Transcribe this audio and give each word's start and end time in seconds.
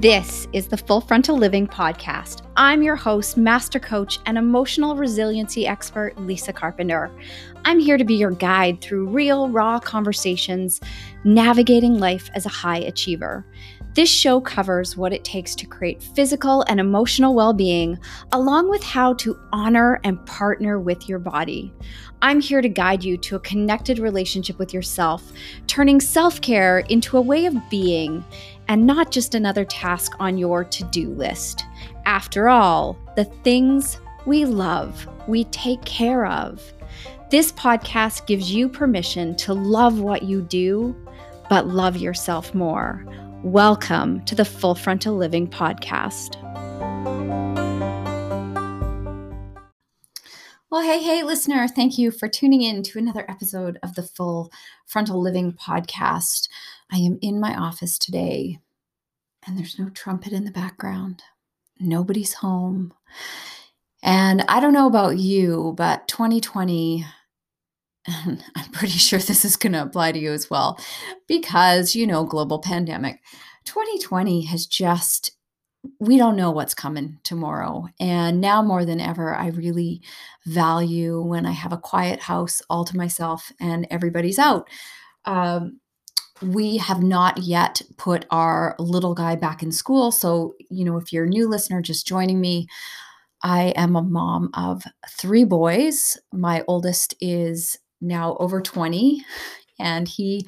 This 0.00 0.46
is 0.52 0.68
the 0.68 0.76
Full 0.76 1.00
Frontal 1.00 1.36
Living 1.36 1.66
Podcast. 1.66 2.46
I'm 2.56 2.84
your 2.84 2.94
host, 2.94 3.36
master 3.36 3.80
coach, 3.80 4.20
and 4.26 4.38
emotional 4.38 4.94
resiliency 4.94 5.66
expert, 5.66 6.16
Lisa 6.16 6.52
Carpenter. 6.52 7.10
I'm 7.64 7.80
here 7.80 7.98
to 7.98 8.04
be 8.04 8.14
your 8.14 8.30
guide 8.30 8.80
through 8.80 9.08
real, 9.08 9.48
raw 9.48 9.80
conversations, 9.80 10.80
navigating 11.24 11.98
life 11.98 12.30
as 12.36 12.46
a 12.46 12.48
high 12.48 12.78
achiever. 12.78 13.44
This 13.94 14.08
show 14.08 14.40
covers 14.40 14.96
what 14.96 15.12
it 15.12 15.24
takes 15.24 15.56
to 15.56 15.66
create 15.66 16.00
physical 16.00 16.64
and 16.68 16.78
emotional 16.78 17.34
well 17.34 17.52
being, 17.52 17.98
along 18.30 18.70
with 18.70 18.84
how 18.84 19.14
to 19.14 19.36
honor 19.52 20.00
and 20.04 20.24
partner 20.26 20.78
with 20.78 21.08
your 21.08 21.18
body. 21.18 21.74
I'm 22.22 22.40
here 22.40 22.60
to 22.60 22.68
guide 22.68 23.02
you 23.02 23.16
to 23.16 23.34
a 23.34 23.40
connected 23.40 23.98
relationship 23.98 24.60
with 24.60 24.72
yourself, 24.72 25.32
turning 25.66 26.00
self 26.00 26.40
care 26.40 26.80
into 26.80 27.16
a 27.16 27.20
way 27.20 27.46
of 27.46 27.56
being 27.70 28.24
and 28.68 28.86
not 28.86 29.10
just 29.10 29.34
another 29.34 29.64
task 29.64 30.12
on 30.20 30.38
your 30.38 30.62
to 30.62 30.84
do 30.84 31.08
list. 31.10 31.64
After 32.04 32.48
all, 32.48 32.98
the 33.16 33.24
things 33.24 33.98
we 34.26 34.44
love, 34.44 35.08
we 35.26 35.44
take 35.44 35.82
care 35.84 36.26
of. 36.26 36.62
This 37.30 37.50
podcast 37.52 38.26
gives 38.26 38.52
you 38.52 38.68
permission 38.68 39.34
to 39.36 39.54
love 39.54 40.00
what 40.00 40.22
you 40.22 40.42
do, 40.42 40.94
but 41.48 41.66
love 41.66 41.96
yourself 41.96 42.54
more. 42.54 43.04
Welcome 43.42 44.24
to 44.26 44.34
the 44.34 44.44
Full 44.44 44.74
Frontal 44.74 45.16
Living 45.16 45.48
Podcast. 45.48 46.36
Well, 50.70 50.82
hey, 50.82 51.02
hey, 51.02 51.22
listener, 51.22 51.66
thank 51.66 51.96
you 51.96 52.10
for 52.10 52.28
tuning 52.28 52.60
in 52.60 52.82
to 52.82 52.98
another 52.98 53.24
episode 53.26 53.78
of 53.82 53.94
the 53.94 54.02
Full 54.02 54.52
Frontal 54.84 55.18
Living 55.18 55.54
Podcast. 55.54 56.46
I 56.92 56.98
am 56.98 57.18
in 57.22 57.40
my 57.40 57.56
office 57.56 57.96
today 57.96 58.58
and 59.46 59.58
there's 59.58 59.78
no 59.78 59.88
trumpet 59.88 60.34
in 60.34 60.44
the 60.44 60.50
background. 60.50 61.22
Nobody's 61.80 62.34
home. 62.34 62.92
And 64.02 64.44
I 64.46 64.60
don't 64.60 64.74
know 64.74 64.86
about 64.86 65.16
you, 65.16 65.72
but 65.74 66.06
2020, 66.06 67.06
and 68.06 68.44
I'm 68.54 68.70
pretty 68.70 68.98
sure 68.98 69.20
this 69.20 69.46
is 69.46 69.56
going 69.56 69.72
to 69.72 69.82
apply 69.82 70.12
to 70.12 70.18
you 70.18 70.32
as 70.32 70.50
well, 70.50 70.78
because, 71.26 71.94
you 71.94 72.06
know, 72.06 72.24
global 72.24 72.58
pandemic. 72.58 73.20
2020 73.64 74.42
has 74.42 74.66
just, 74.66 75.30
we 75.98 76.16
don't 76.16 76.36
know 76.36 76.50
what's 76.50 76.74
coming 76.74 77.18
tomorrow. 77.24 77.86
And 78.00 78.40
now 78.40 78.62
more 78.62 78.84
than 78.84 79.00
ever, 79.00 79.34
I 79.34 79.48
really 79.48 80.02
value 80.46 81.20
when 81.20 81.46
I 81.46 81.52
have 81.52 81.72
a 81.72 81.78
quiet 81.78 82.20
house 82.20 82.62
all 82.70 82.84
to 82.84 82.96
myself 82.96 83.52
and 83.60 83.86
everybody's 83.90 84.38
out. 84.38 84.68
Um, 85.24 85.80
we 86.40 86.76
have 86.76 87.02
not 87.02 87.38
yet 87.38 87.82
put 87.96 88.24
our 88.30 88.76
little 88.78 89.14
guy 89.14 89.34
back 89.34 89.62
in 89.62 89.72
school. 89.72 90.12
So, 90.12 90.54
you 90.70 90.84
know, 90.84 90.96
if 90.96 91.12
you're 91.12 91.24
a 91.24 91.28
new 91.28 91.48
listener 91.48 91.82
just 91.82 92.06
joining 92.06 92.40
me, 92.40 92.68
I 93.42 93.72
am 93.76 93.96
a 93.96 94.02
mom 94.02 94.50
of 94.54 94.82
three 95.10 95.44
boys. 95.44 96.16
My 96.32 96.64
oldest 96.68 97.14
is 97.20 97.76
now 98.00 98.36
over 98.38 98.60
20 98.60 99.24
and 99.78 100.08
he 100.08 100.46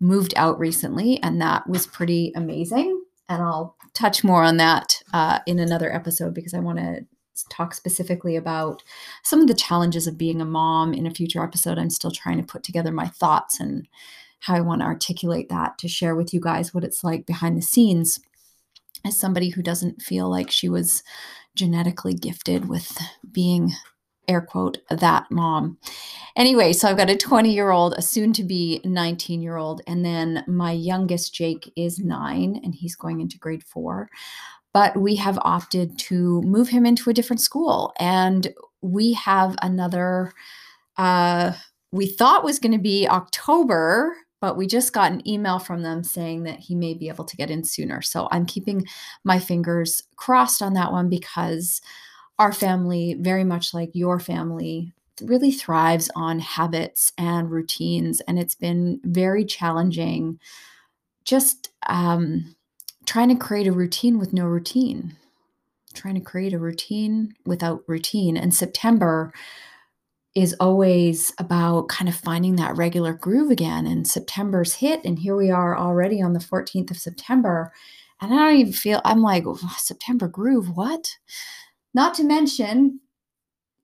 moved 0.00 0.34
out 0.36 0.58
recently, 0.58 1.20
and 1.22 1.40
that 1.40 1.68
was 1.68 1.86
pretty 1.86 2.32
amazing. 2.36 3.02
And 3.28 3.42
I'll 3.42 3.76
touch 3.98 4.22
more 4.22 4.42
on 4.42 4.56
that 4.58 5.02
uh, 5.12 5.40
in 5.46 5.58
another 5.58 5.92
episode 5.92 6.34
because 6.34 6.54
I 6.54 6.60
want 6.60 6.78
to 6.78 7.04
talk 7.50 7.74
specifically 7.74 8.36
about 8.36 8.82
some 9.22 9.40
of 9.40 9.48
the 9.48 9.54
challenges 9.54 10.06
of 10.06 10.18
being 10.18 10.40
a 10.40 10.44
mom 10.44 10.92
in 10.92 11.06
a 11.06 11.10
future 11.10 11.42
episode. 11.42 11.78
I'm 11.78 11.90
still 11.90 12.10
trying 12.10 12.38
to 12.38 12.46
put 12.46 12.62
together 12.62 12.92
my 12.92 13.06
thoughts 13.06 13.60
and 13.60 13.86
how 14.40 14.54
I 14.54 14.60
want 14.60 14.80
to 14.82 14.86
articulate 14.86 15.48
that 15.48 15.78
to 15.78 15.88
share 15.88 16.14
with 16.14 16.32
you 16.32 16.40
guys 16.40 16.72
what 16.72 16.84
it's 16.84 17.02
like 17.02 17.26
behind 17.26 17.56
the 17.56 17.62
scenes 17.62 18.20
as 19.04 19.18
somebody 19.18 19.50
who 19.50 19.62
doesn't 19.62 20.02
feel 20.02 20.28
like 20.28 20.50
she 20.50 20.68
was 20.68 21.02
genetically 21.54 22.14
gifted 22.14 22.68
with 22.68 22.96
being 23.30 23.72
air 24.28 24.40
quote 24.40 24.78
that 24.90 25.30
mom. 25.30 25.78
Anyway, 26.36 26.72
so 26.72 26.88
I've 26.88 26.96
got 26.96 27.10
a 27.10 27.16
20 27.16 27.52
year 27.52 27.70
old, 27.70 27.94
a 27.94 28.02
soon 28.02 28.32
to 28.34 28.44
be 28.44 28.80
19 28.84 29.42
year 29.42 29.56
old, 29.56 29.82
and 29.86 30.04
then 30.04 30.44
my 30.46 30.72
youngest 30.72 31.34
Jake 31.34 31.72
is 31.76 31.98
nine 31.98 32.60
and 32.62 32.74
he's 32.74 32.94
going 32.94 33.20
into 33.20 33.38
grade 33.38 33.64
four. 33.64 34.08
But 34.72 34.96
we 34.96 35.16
have 35.16 35.38
opted 35.42 35.98
to 36.00 36.42
move 36.42 36.68
him 36.68 36.84
into 36.86 37.10
a 37.10 37.14
different 37.14 37.40
school, 37.40 37.92
and 37.98 38.52
we 38.82 39.14
have 39.14 39.56
another. 39.62 40.32
Uh, 40.96 41.52
we 41.90 42.06
thought 42.06 42.44
was 42.44 42.58
going 42.58 42.72
to 42.72 42.78
be 42.78 43.08
October 43.08 44.14
but 44.40 44.56
we 44.56 44.66
just 44.66 44.92
got 44.92 45.12
an 45.12 45.26
email 45.26 45.58
from 45.58 45.82
them 45.82 46.04
saying 46.04 46.44
that 46.44 46.60
he 46.60 46.74
may 46.74 46.94
be 46.94 47.08
able 47.08 47.24
to 47.24 47.36
get 47.36 47.50
in 47.50 47.64
sooner. 47.64 48.02
So 48.02 48.28
I'm 48.30 48.46
keeping 48.46 48.86
my 49.24 49.38
fingers 49.38 50.02
crossed 50.16 50.62
on 50.62 50.74
that 50.74 50.92
one 50.92 51.08
because 51.08 51.80
our 52.38 52.52
family, 52.52 53.16
very 53.18 53.44
much 53.44 53.74
like 53.74 53.90
your 53.94 54.20
family, 54.20 54.92
really 55.22 55.50
thrives 55.50 56.10
on 56.14 56.38
habits 56.38 57.12
and 57.18 57.50
routines. 57.50 58.20
And 58.22 58.38
it's 58.38 58.54
been 58.54 59.00
very 59.04 59.44
challenging 59.44 60.38
just 61.24 61.70
um, 61.86 62.54
trying 63.06 63.28
to 63.28 63.34
create 63.34 63.66
a 63.66 63.72
routine 63.72 64.18
with 64.18 64.32
no 64.32 64.44
routine, 64.44 65.16
trying 65.94 66.14
to 66.14 66.20
create 66.20 66.54
a 66.54 66.58
routine 66.58 67.34
without 67.44 67.82
routine. 67.86 68.36
And 68.36 68.54
September, 68.54 69.32
is 70.38 70.54
always 70.60 71.32
about 71.38 71.88
kind 71.88 72.08
of 72.08 72.14
finding 72.14 72.54
that 72.56 72.76
regular 72.76 73.12
groove 73.12 73.50
again. 73.50 73.86
And 73.86 74.06
September's 74.06 74.74
hit, 74.74 75.04
and 75.04 75.18
here 75.18 75.34
we 75.34 75.50
are 75.50 75.76
already 75.76 76.22
on 76.22 76.32
the 76.32 76.38
14th 76.38 76.92
of 76.92 76.96
September. 76.96 77.72
And 78.20 78.32
I 78.32 78.36
don't 78.36 78.56
even 78.56 78.72
feel, 78.72 79.00
I'm 79.04 79.20
like, 79.20 79.44
September 79.78 80.28
groove, 80.28 80.76
what? 80.76 81.16
Not 81.98 82.14
to 82.14 82.22
mention, 82.22 83.00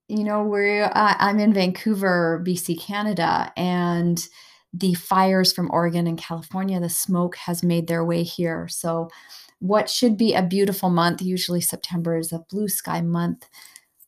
you 0.06 0.22
know, 0.22 0.44
we're, 0.44 0.84
uh, 0.84 1.14
I'm 1.18 1.40
in 1.40 1.52
Vancouver, 1.52 2.40
BC, 2.46 2.80
Canada, 2.80 3.52
and 3.56 4.24
the 4.72 4.94
fires 4.94 5.52
from 5.52 5.68
Oregon 5.72 6.06
and 6.06 6.16
California, 6.16 6.78
the 6.78 6.88
smoke 6.88 7.34
has 7.34 7.64
made 7.64 7.88
their 7.88 8.04
way 8.04 8.22
here. 8.22 8.68
So, 8.68 9.10
what 9.58 9.90
should 9.90 10.16
be 10.16 10.32
a 10.32 10.44
beautiful 10.44 10.90
month, 10.90 11.22
usually 11.22 11.60
September 11.60 12.16
is 12.16 12.30
a 12.30 12.44
blue 12.48 12.68
sky 12.68 13.00
month 13.00 13.48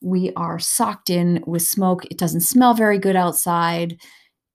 we 0.00 0.32
are 0.36 0.60
socked 0.60 1.10
in 1.10 1.42
with 1.44 1.62
smoke. 1.62 2.04
It 2.04 2.16
doesn't 2.16 2.42
smell 2.42 2.74
very 2.74 2.98
good 2.98 3.16
outside. 3.16 4.00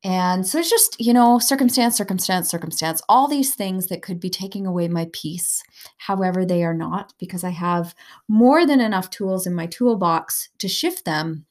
And 0.03 0.47
so 0.47 0.57
it's 0.57 0.69
just, 0.69 0.99
you 0.99 1.13
know, 1.13 1.37
circumstance, 1.37 1.95
circumstance, 1.95 2.49
circumstance, 2.49 3.01
all 3.07 3.27
these 3.27 3.53
things 3.53 3.87
that 3.87 4.01
could 4.01 4.19
be 4.19 4.31
taking 4.31 4.65
away 4.65 4.87
my 4.87 5.07
peace. 5.13 5.61
However, 5.97 6.43
they 6.43 6.63
are 6.63 6.73
not 6.73 7.13
because 7.19 7.43
I 7.43 7.51
have 7.51 7.93
more 8.27 8.65
than 8.65 8.81
enough 8.81 9.11
tools 9.11 9.45
in 9.45 9.53
my 9.53 9.67
toolbox 9.67 10.49
to 10.57 10.67
shift 10.67 11.05
them 11.05 11.45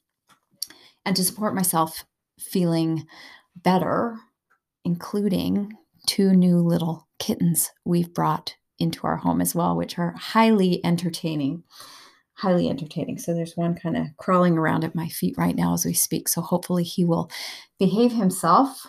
and 1.05 1.15
to 1.15 1.23
support 1.23 1.55
myself 1.55 2.03
feeling 2.39 3.07
better, 3.55 4.17
including 4.83 5.77
two 6.05 6.33
new 6.33 6.57
little 6.57 7.07
kittens 7.19 7.71
we've 7.85 8.13
brought 8.13 8.55
into 8.79 9.07
our 9.07 9.17
home 9.17 9.39
as 9.39 9.55
well, 9.55 9.77
which 9.77 9.97
are 9.97 10.13
highly 10.17 10.83
entertaining 10.83 11.63
highly 12.41 12.69
entertaining. 12.69 13.19
So 13.19 13.33
there's 13.33 13.55
one 13.55 13.75
kind 13.75 13.95
of 13.95 14.07
crawling 14.17 14.57
around 14.57 14.83
at 14.83 14.95
my 14.95 15.07
feet 15.07 15.35
right 15.37 15.55
now 15.55 15.73
as 15.73 15.85
we 15.85 15.93
speak. 15.93 16.27
So 16.27 16.41
hopefully 16.41 16.83
he 16.83 17.05
will 17.05 17.29
behave 17.77 18.13
himself 18.13 18.87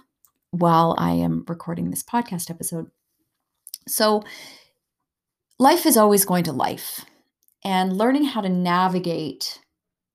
while 0.52 0.94
I 0.98 1.12
am 1.12 1.44
recording 1.46 1.91
this 1.91 2.02
podcast 2.02 2.50
episode. 2.50 2.86
So 3.86 4.22
life 5.58 5.84
is 5.84 5.96
always 5.98 6.24
going 6.24 6.44
to 6.44 6.52
life, 6.52 7.04
and 7.64 7.96
learning 7.96 8.24
how 8.24 8.41
to 8.41 8.48
navigate 8.48 9.60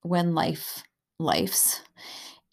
when 0.02 0.34
life 0.34 0.84
lifes 1.20 1.82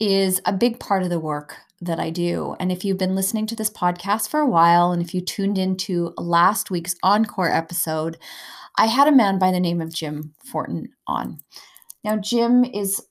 is 0.01 0.41
a 0.45 0.53
big 0.53 0.81
part 0.81 1.03
of 1.03 1.11
the 1.11 1.21
work 1.21 1.57
that 1.81 2.01
I 2.01 2.11
do. 2.11 2.57
And 2.59 2.73
if 2.73 2.85
you've 2.85 2.99
been 2.99 3.15
listening 3.15 3.47
to 3.49 3.57
this 3.57 3.71
podcast 3.71 4.29
for 4.29 4.41
a 4.41 4.49
while, 4.49 4.93
and 4.93 5.03
if 5.03 5.15
you 5.15 5.21
tuned 5.21 5.59
into 5.59 6.13
last 6.17 6.71
week's 6.71 6.97
encore 7.03 7.51
episode, 7.51 8.17
I 8.77 8.87
had 8.87 9.07
a 9.07 9.13
man 9.13 9.39
by 9.39 9.53
the 9.53 9.61
name 9.61 9.81
of 9.81 9.93
Jim 9.93 10.35
Fortin 10.45 10.89
on. 11.07 11.41
Now, 12.03 12.17
Jim 12.17 12.65
is 12.65 13.07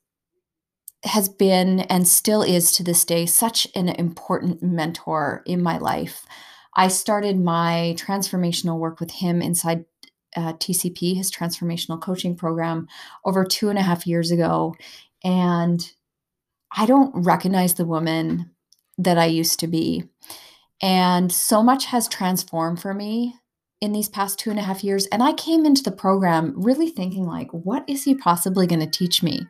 has 1.05 1.27
been 1.27 1.81
and 1.81 2.07
still 2.07 2.41
is 2.41 2.71
to 2.71 2.81
this 2.81 3.03
day 3.03 3.25
such 3.25 3.67
an 3.75 3.89
important 3.89 4.63
mentor 4.63 5.43
in 5.45 5.61
my 5.61 5.77
life. 5.77 6.25
I 6.75 6.87
started 6.87 7.37
my 7.37 7.95
transformational 7.97 8.79
work 8.79 9.01
with 9.01 9.11
him 9.11 9.41
inside 9.41 9.83
uh, 10.35 10.53
TCP, 10.53 11.15
his 11.17 11.29
transformational 11.29 12.01
coaching 12.01 12.37
program, 12.37 12.87
over 13.25 13.43
two 13.43 13.69
and 13.69 13.77
a 13.77 13.83
half 13.83 14.07
years 14.07 14.31
ago. 14.31 14.75
And 15.25 15.91
I 16.75 16.85
don't 16.85 17.11
recognize 17.15 17.75
the 17.75 17.85
woman 17.85 18.51
that 18.97 19.17
I 19.17 19.25
used 19.25 19.59
to 19.59 19.67
be. 19.67 20.03
And 20.81 21.31
so 21.31 21.63
much 21.63 21.85
has 21.85 22.07
transformed 22.07 22.81
for 22.81 22.93
me 22.93 23.35
in 23.79 23.91
these 23.91 24.09
past 24.09 24.39
two 24.39 24.49
and 24.49 24.59
a 24.59 24.63
half 24.63 24.83
years. 24.83 25.07
And 25.07 25.21
I 25.21 25.33
came 25.33 25.65
into 25.65 25.83
the 25.83 25.91
program 25.91 26.53
really 26.55 26.89
thinking, 26.89 27.25
like, 27.25 27.49
what 27.51 27.83
is 27.87 28.03
he 28.03 28.15
possibly 28.15 28.65
going 28.65 28.79
to 28.79 28.89
teach 28.89 29.21
me? 29.21 29.45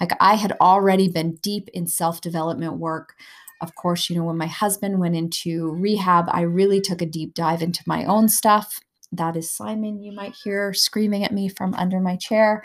Like, 0.00 0.10
I 0.20 0.34
had 0.34 0.52
already 0.60 1.08
been 1.08 1.36
deep 1.36 1.68
in 1.72 1.86
self 1.86 2.20
development 2.20 2.78
work. 2.78 3.14
Of 3.62 3.74
course, 3.74 4.10
you 4.10 4.16
know, 4.16 4.24
when 4.24 4.36
my 4.36 4.46
husband 4.46 4.98
went 4.98 5.16
into 5.16 5.70
rehab, 5.70 6.26
I 6.30 6.42
really 6.42 6.80
took 6.80 7.00
a 7.00 7.06
deep 7.06 7.32
dive 7.34 7.62
into 7.62 7.82
my 7.86 8.04
own 8.04 8.28
stuff. 8.28 8.80
That 9.12 9.36
is 9.36 9.50
Simon, 9.50 10.02
you 10.02 10.12
might 10.12 10.34
hear 10.34 10.74
screaming 10.74 11.24
at 11.24 11.32
me 11.32 11.48
from 11.48 11.72
under 11.74 12.00
my 12.00 12.16
chair. 12.16 12.64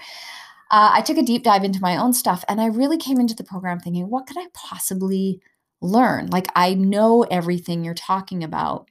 Uh, 0.71 0.91
I 0.93 1.01
took 1.01 1.17
a 1.17 1.23
deep 1.23 1.43
dive 1.43 1.65
into 1.65 1.81
my 1.81 1.97
own 1.97 2.13
stuff 2.13 2.45
and 2.47 2.61
I 2.61 2.67
really 2.67 2.97
came 2.97 3.19
into 3.19 3.35
the 3.35 3.43
program 3.43 3.79
thinking, 3.79 4.09
what 4.09 4.25
could 4.25 4.37
I 4.37 4.47
possibly 4.53 5.41
learn? 5.81 6.27
Like, 6.27 6.47
I 6.55 6.73
know 6.73 7.23
everything 7.23 7.83
you're 7.83 7.93
talking 7.93 8.41
about. 8.43 8.89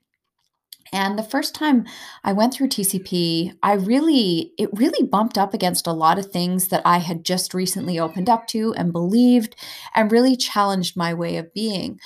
And 0.93 1.19
the 1.19 1.23
first 1.23 1.55
time 1.55 1.87
I 2.25 2.32
went 2.32 2.53
through 2.53 2.69
TCP, 2.69 3.55
I 3.62 3.75
really, 3.75 4.53
it 4.59 4.69
really 4.73 5.06
bumped 5.06 5.38
up 5.38 5.55
against 5.55 5.87
a 5.87 5.93
lot 5.93 6.19
of 6.19 6.27
things 6.27 6.69
that 6.69 6.82
I 6.85 6.99
had 6.99 7.25
just 7.25 7.55
recently 7.55 7.99
opened 7.99 8.29
up 8.29 8.47
to 8.49 8.75
and 8.75 8.93
believed 8.93 9.55
and 9.94 10.12
really 10.12 10.37
challenged 10.37 10.97
my 10.97 11.15
way 11.15 11.37
of 11.37 11.55
being. 11.55 12.00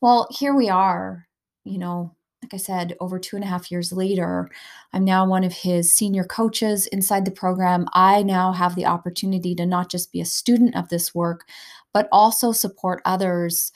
Well, 0.00 0.26
here 0.30 0.54
we 0.54 0.70
are, 0.70 1.26
you 1.64 1.78
know, 1.78 2.16
like 2.42 2.54
I 2.54 2.56
said, 2.56 2.96
over 3.00 3.18
two 3.18 3.36
and 3.36 3.44
a 3.44 3.48
half 3.48 3.70
years 3.70 3.92
later, 3.92 4.48
I'm 4.92 5.04
now 5.04 5.26
one 5.26 5.44
of 5.44 5.52
his 5.52 5.92
senior 5.92 6.24
coaches 6.24 6.86
inside 6.86 7.24
the 7.24 7.30
program. 7.30 7.86
I 7.92 8.22
now 8.22 8.52
have 8.52 8.74
the 8.74 8.86
opportunity 8.86 9.54
to 9.56 9.66
not 9.66 9.90
just 9.90 10.10
be 10.10 10.20
a 10.20 10.24
student 10.24 10.74
of 10.74 10.88
this 10.88 11.14
work, 11.14 11.46
but 11.92 12.08
also 12.10 12.52
support 12.52 13.02
others 13.04 13.72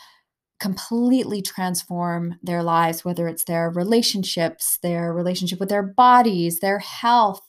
completely 0.60 1.42
transform 1.42 2.36
their 2.42 2.62
lives, 2.62 3.04
whether 3.04 3.28
it's 3.28 3.44
their 3.44 3.68
relationships, 3.70 4.78
their 4.82 5.12
relationship 5.12 5.60
with 5.60 5.68
their 5.68 5.82
bodies, 5.82 6.60
their 6.60 6.78
health, 6.78 7.46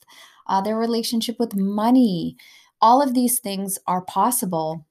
uh, 0.48 0.60
their 0.60 0.78
relationship 0.78 1.38
with 1.40 1.56
money. 1.56 2.36
All 2.82 3.02
of 3.02 3.14
these 3.14 3.40
things 3.40 3.80
are 3.88 4.02
possible, 4.02 4.86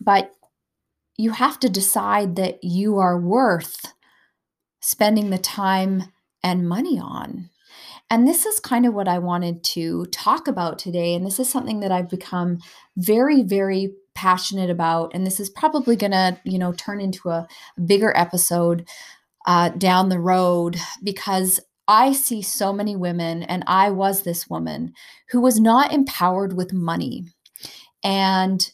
but 0.00 0.36
you 1.16 1.30
have 1.30 1.58
to 1.60 1.68
decide 1.68 2.36
that 2.36 2.62
you 2.62 2.98
are 2.98 3.18
worth 3.18 3.92
spending 4.86 5.30
the 5.30 5.38
time 5.38 6.04
and 6.44 6.68
money 6.68 6.96
on. 6.96 7.50
And 8.08 8.24
this 8.24 8.46
is 8.46 8.60
kind 8.60 8.86
of 8.86 8.94
what 8.94 9.08
I 9.08 9.18
wanted 9.18 9.64
to 9.64 10.06
talk 10.12 10.46
about 10.46 10.78
today. 10.78 11.16
And 11.16 11.26
this 11.26 11.40
is 11.40 11.50
something 11.50 11.80
that 11.80 11.90
I've 11.90 12.08
become 12.08 12.58
very, 12.96 13.42
very 13.42 13.94
passionate 14.14 14.70
about. 14.70 15.12
And 15.12 15.26
this 15.26 15.40
is 15.40 15.50
probably 15.50 15.96
going 15.96 16.12
to, 16.12 16.38
you 16.44 16.56
know, 16.56 16.72
turn 16.72 17.00
into 17.00 17.30
a, 17.30 17.48
bigger 17.84 18.16
episode 18.16 18.88
uh, 19.44 19.70
down 19.70 20.08
the 20.08 20.20
road 20.20 20.76
because 21.02 21.58
I 21.88 22.12
see 22.12 22.40
so 22.40 22.72
many 22.72 22.94
women, 22.94 23.42
and 23.42 23.64
I 23.66 23.90
was 23.90 24.22
this 24.22 24.48
woman 24.48 24.92
who 25.30 25.40
was 25.40 25.58
not 25.58 25.92
empowered 25.92 26.56
with 26.56 26.72
money. 26.72 27.26
And 28.04 28.70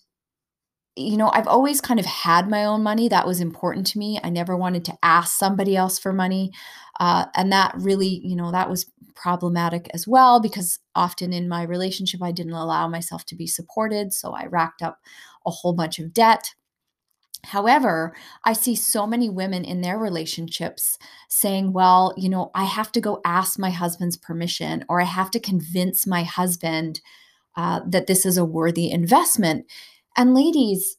you 0.96 1.16
know, 1.16 1.30
I've 1.32 1.48
always 1.48 1.80
kind 1.80 1.98
of 1.98 2.06
had 2.06 2.50
my 2.50 2.64
own 2.64 2.82
money. 2.82 3.08
That 3.08 3.26
was 3.26 3.40
important 3.40 3.86
to 3.88 3.98
me. 3.98 4.20
I 4.22 4.30
never 4.30 4.56
wanted 4.56 4.84
to 4.86 4.98
ask 5.02 5.38
somebody 5.38 5.74
else 5.74 5.98
for 5.98 6.12
money. 6.12 6.52
Uh, 7.00 7.26
and 7.34 7.50
that 7.50 7.74
really, 7.78 8.20
you 8.22 8.36
know, 8.36 8.50
that 8.52 8.68
was 8.68 8.90
problematic 9.14 9.88
as 9.94 10.06
well 10.06 10.40
because 10.40 10.78
often 10.94 11.32
in 11.32 11.48
my 11.48 11.62
relationship, 11.62 12.22
I 12.22 12.32
didn't 12.32 12.52
allow 12.52 12.88
myself 12.88 13.24
to 13.26 13.36
be 13.36 13.46
supported. 13.46 14.12
So 14.12 14.32
I 14.32 14.46
racked 14.46 14.82
up 14.82 14.98
a 15.46 15.50
whole 15.50 15.72
bunch 15.72 15.98
of 15.98 16.12
debt. 16.12 16.54
However, 17.44 18.14
I 18.44 18.52
see 18.52 18.76
so 18.76 19.06
many 19.06 19.28
women 19.28 19.64
in 19.64 19.80
their 19.80 19.98
relationships 19.98 20.98
saying, 21.28 21.72
well, 21.72 22.14
you 22.16 22.28
know, 22.28 22.50
I 22.54 22.64
have 22.64 22.92
to 22.92 23.00
go 23.00 23.20
ask 23.24 23.58
my 23.58 23.70
husband's 23.70 24.16
permission 24.16 24.84
or 24.88 25.00
I 25.00 25.04
have 25.04 25.30
to 25.32 25.40
convince 25.40 26.06
my 26.06 26.22
husband 26.22 27.00
uh, 27.56 27.80
that 27.86 28.06
this 28.06 28.24
is 28.24 28.38
a 28.38 28.44
worthy 28.44 28.90
investment. 28.90 29.66
And 30.16 30.34
ladies, 30.34 30.96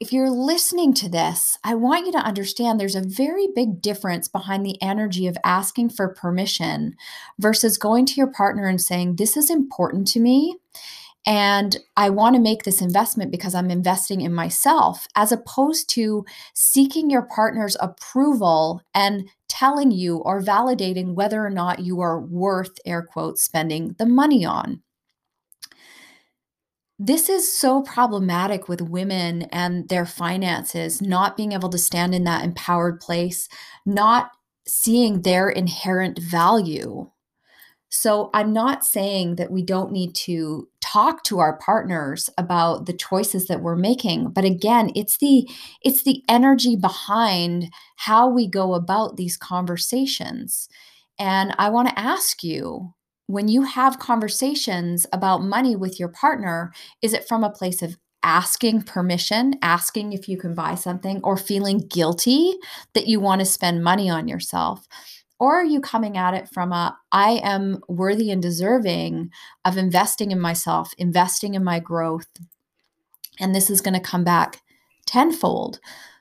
if 0.00 0.12
you're 0.12 0.30
listening 0.30 0.94
to 0.94 1.08
this, 1.08 1.58
I 1.62 1.76
want 1.76 2.06
you 2.06 2.12
to 2.12 2.18
understand 2.18 2.80
there's 2.80 2.96
a 2.96 3.02
very 3.06 3.46
big 3.54 3.80
difference 3.80 4.26
behind 4.26 4.66
the 4.66 4.80
energy 4.82 5.28
of 5.28 5.36
asking 5.44 5.90
for 5.90 6.08
permission 6.08 6.96
versus 7.38 7.78
going 7.78 8.06
to 8.06 8.14
your 8.14 8.32
partner 8.32 8.66
and 8.66 8.80
saying, 8.80 9.14
This 9.14 9.36
is 9.36 9.48
important 9.48 10.08
to 10.08 10.20
me. 10.20 10.56
And 11.24 11.76
I 11.96 12.10
want 12.10 12.34
to 12.34 12.42
make 12.42 12.64
this 12.64 12.82
investment 12.82 13.30
because 13.30 13.54
I'm 13.54 13.70
investing 13.70 14.22
in 14.22 14.34
myself, 14.34 15.06
as 15.14 15.30
opposed 15.30 15.88
to 15.90 16.24
seeking 16.52 17.08
your 17.08 17.22
partner's 17.22 17.76
approval 17.78 18.82
and 18.92 19.28
telling 19.48 19.92
you 19.92 20.16
or 20.16 20.42
validating 20.42 21.14
whether 21.14 21.46
or 21.46 21.50
not 21.50 21.78
you 21.78 22.00
are 22.00 22.20
worth, 22.20 22.76
air 22.84 23.02
quotes, 23.02 23.44
spending 23.44 23.94
the 23.98 24.06
money 24.06 24.44
on 24.44 24.82
this 27.04 27.28
is 27.28 27.52
so 27.52 27.82
problematic 27.82 28.68
with 28.68 28.80
women 28.80 29.42
and 29.50 29.88
their 29.88 30.06
finances, 30.06 31.02
not 31.02 31.36
being 31.36 31.50
able 31.50 31.68
to 31.70 31.78
stand 31.78 32.14
in 32.14 32.22
that 32.24 32.44
empowered 32.44 33.00
place, 33.00 33.48
not 33.84 34.30
seeing 34.68 35.22
their 35.22 35.48
inherent 35.48 36.20
value. 36.20 37.10
So, 37.88 38.30
I'm 38.32 38.52
not 38.52 38.84
saying 38.84 39.36
that 39.36 39.50
we 39.50 39.62
don't 39.62 39.92
need 39.92 40.14
to 40.26 40.68
talk 40.80 41.24
to 41.24 41.40
our 41.40 41.58
partners 41.58 42.30
about 42.38 42.86
the 42.86 42.92
choices 42.92 43.48
that 43.48 43.62
we're 43.62 43.76
making, 43.76 44.30
but 44.30 44.44
again, 44.44 44.92
it's 44.94 45.18
the 45.18 45.48
it's 45.82 46.04
the 46.04 46.22
energy 46.28 46.76
behind 46.76 47.72
how 47.96 48.28
we 48.28 48.46
go 48.46 48.74
about 48.74 49.16
these 49.16 49.36
conversations. 49.36 50.68
And 51.18 51.54
I 51.58 51.68
want 51.70 51.88
to 51.88 51.98
ask 51.98 52.42
you, 52.44 52.94
when 53.26 53.48
you 53.48 53.62
have 53.62 53.98
conversations 53.98 55.06
about 55.12 55.42
money 55.42 55.76
with 55.76 55.98
your 55.98 56.08
partner, 56.08 56.72
is 57.00 57.12
it 57.12 57.26
from 57.26 57.44
a 57.44 57.50
place 57.50 57.82
of 57.82 57.96
asking 58.22 58.82
permission, 58.82 59.54
asking 59.62 60.12
if 60.12 60.28
you 60.28 60.38
can 60.38 60.54
buy 60.54 60.74
something, 60.74 61.20
or 61.24 61.36
feeling 61.36 61.78
guilty 61.78 62.54
that 62.94 63.06
you 63.06 63.20
want 63.20 63.40
to 63.40 63.44
spend 63.44 63.82
money 63.82 64.08
on 64.08 64.28
yourself? 64.28 64.86
Or 65.40 65.56
are 65.56 65.64
you 65.64 65.80
coming 65.80 66.16
at 66.16 66.34
it 66.34 66.48
from 66.48 66.72
a, 66.72 66.96
I 67.10 67.40
am 67.42 67.80
worthy 67.88 68.30
and 68.30 68.40
deserving 68.40 69.30
of 69.64 69.76
investing 69.76 70.30
in 70.30 70.38
myself, 70.38 70.92
investing 70.98 71.54
in 71.54 71.64
my 71.64 71.80
growth, 71.80 72.28
and 73.40 73.54
this 73.54 73.68
is 73.68 73.80
going 73.80 73.94
to 73.94 74.00
come 74.00 74.22
back 74.22 74.62
tenfold? 75.04 75.80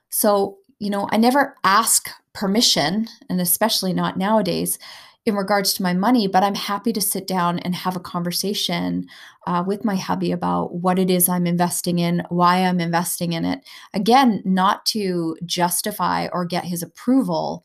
So, 0.10 0.58
you 0.80 0.90
know, 0.90 1.08
I 1.12 1.18
never 1.18 1.56
ask 1.64 2.10
permission, 2.34 3.08
and 3.30 3.40
especially 3.40 3.94
not 3.94 4.18
nowadays 4.18 4.80
in 5.26 5.36
regards 5.36 5.74
to 5.74 5.84
my 5.84 5.94
money, 5.94 6.28
but 6.28 6.44
I'm 6.44 6.56
happy 6.56 6.92
to 6.94 7.02
sit 7.02 7.28
down 7.28 7.60
and 7.60 7.76
have 7.76 7.96
a 7.96 8.00
conversation 8.00 9.08
uh, 9.46 9.64
with 9.66 9.86
my 9.86 9.96
hubby 9.96 10.32
about 10.32 10.74
what 10.74 10.98
it 10.98 11.12
is 11.12 11.30
I'm 11.30 11.46
investing 11.46 12.00
in, 12.00 12.24
why 12.30 12.64
I'm 12.64 12.80
investing 12.80 13.34
in 13.34 13.46
it. 13.46 13.60
Again, 13.94 14.42
not 14.46 14.86
to 14.88 15.38
justify 15.46 16.28
or 16.34 16.46
get 16.46 16.66
his 16.66 16.82
approval, 16.82 17.64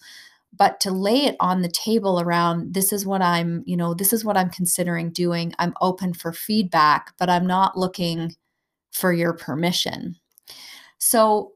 but 0.54 0.80
to 0.80 0.90
lay 0.90 1.24
it 1.24 1.36
on 1.40 1.62
the 1.62 1.68
table 1.68 2.20
around 2.20 2.74
this 2.74 2.92
is 2.92 3.06
what 3.06 3.22
I'm, 3.22 3.62
you 3.66 3.76
know, 3.76 3.94
this 3.94 4.12
is 4.12 4.24
what 4.24 4.36
I'm 4.36 4.50
considering 4.50 5.10
doing. 5.10 5.54
I'm 5.58 5.74
open 5.80 6.12
for 6.12 6.32
feedback, 6.32 7.14
but 7.18 7.30
I'm 7.30 7.46
not 7.46 7.78
looking 7.78 8.34
for 8.92 9.12
your 9.12 9.32
permission. 9.32 10.16
So, 10.98 11.52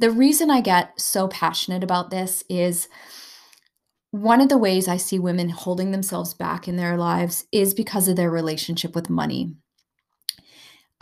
the 0.00 0.10
reason 0.10 0.50
I 0.50 0.62
get 0.62 0.98
so 0.98 1.28
passionate 1.28 1.84
about 1.84 2.10
this 2.10 2.42
is 2.48 2.88
one 4.12 4.40
of 4.40 4.48
the 4.48 4.58
ways 4.58 4.88
I 4.88 4.96
see 4.96 5.18
women 5.18 5.50
holding 5.50 5.90
themselves 5.90 6.32
back 6.32 6.66
in 6.66 6.76
their 6.76 6.96
lives 6.96 7.44
is 7.52 7.74
because 7.74 8.08
of 8.08 8.16
their 8.16 8.30
relationship 8.30 8.94
with 8.94 9.10
money. 9.10 9.54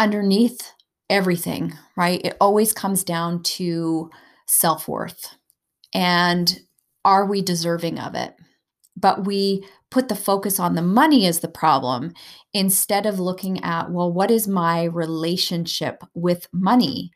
Underneath 0.00 0.72
everything, 1.08 1.72
right? 1.96 2.20
It 2.24 2.36
always 2.40 2.72
comes 2.72 3.04
down 3.04 3.42
to 3.44 4.10
self 4.46 4.88
worth 4.88 5.36
and 5.94 6.60
are 7.04 7.24
we 7.24 7.40
deserving 7.40 8.00
of 8.00 8.16
it? 8.16 8.34
But 8.96 9.24
we 9.24 9.64
put 9.92 10.08
the 10.08 10.16
focus 10.16 10.58
on 10.58 10.74
the 10.74 10.82
money 10.82 11.24
as 11.24 11.38
the 11.38 11.48
problem 11.48 12.12
instead 12.52 13.06
of 13.06 13.20
looking 13.20 13.62
at, 13.62 13.92
well, 13.92 14.12
what 14.12 14.30
is 14.30 14.48
my 14.48 14.84
relationship 14.84 16.02
with 16.14 16.48
money? 16.52 17.12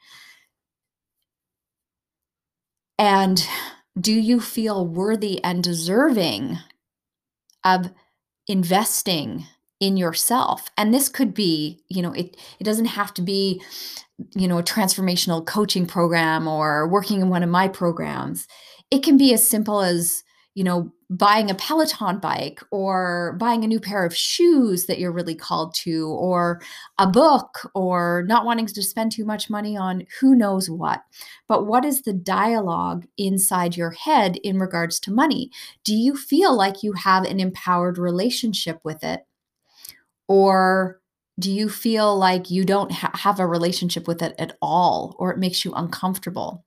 And 2.98 3.46
do 4.00 4.12
you 4.12 4.40
feel 4.40 4.86
worthy 4.86 5.42
and 5.44 5.62
deserving 5.62 6.58
of 7.64 7.90
investing 8.46 9.46
in 9.80 9.96
yourself? 9.96 10.70
And 10.76 10.92
this 10.92 11.08
could 11.08 11.34
be, 11.34 11.82
you 11.88 12.02
know, 12.02 12.12
it, 12.12 12.36
it 12.58 12.64
doesn't 12.64 12.86
have 12.86 13.12
to 13.14 13.22
be, 13.22 13.62
you 14.34 14.48
know, 14.48 14.58
a 14.58 14.62
transformational 14.62 15.44
coaching 15.44 15.86
program 15.86 16.46
or 16.46 16.88
working 16.88 17.20
in 17.20 17.28
one 17.28 17.42
of 17.42 17.50
my 17.50 17.68
programs. 17.68 18.46
It 18.90 19.02
can 19.02 19.16
be 19.16 19.32
as 19.32 19.46
simple 19.46 19.80
as, 19.80 20.22
you 20.54 20.64
know, 20.64 20.92
buying 21.08 21.50
a 21.50 21.54
Peloton 21.54 22.18
bike 22.18 22.60
or 22.70 23.36
buying 23.38 23.64
a 23.64 23.66
new 23.66 23.80
pair 23.80 24.04
of 24.04 24.16
shoes 24.16 24.86
that 24.86 24.98
you're 24.98 25.12
really 25.12 25.34
called 25.34 25.74
to, 25.74 26.08
or 26.08 26.60
a 26.98 27.06
book, 27.06 27.70
or 27.74 28.24
not 28.26 28.44
wanting 28.44 28.66
to 28.66 28.82
spend 28.82 29.12
too 29.12 29.24
much 29.24 29.48
money 29.50 29.76
on 29.76 30.04
who 30.20 30.34
knows 30.34 30.68
what. 30.68 31.02
But 31.48 31.66
what 31.66 31.84
is 31.84 32.02
the 32.02 32.12
dialogue 32.12 33.06
inside 33.16 33.76
your 33.76 33.90
head 33.90 34.36
in 34.44 34.58
regards 34.58 35.00
to 35.00 35.12
money? 35.12 35.50
Do 35.84 35.94
you 35.94 36.16
feel 36.16 36.54
like 36.56 36.82
you 36.82 36.92
have 36.94 37.24
an 37.24 37.40
empowered 37.40 37.98
relationship 37.98 38.80
with 38.84 39.02
it? 39.04 39.20
Or 40.28 41.00
do 41.38 41.50
you 41.50 41.68
feel 41.68 42.16
like 42.16 42.50
you 42.50 42.64
don't 42.64 42.92
ha- 42.92 43.10
have 43.14 43.40
a 43.40 43.46
relationship 43.46 44.06
with 44.06 44.22
it 44.22 44.34
at 44.38 44.56
all, 44.60 45.16
or 45.18 45.32
it 45.32 45.38
makes 45.38 45.64
you 45.64 45.72
uncomfortable? 45.72 46.64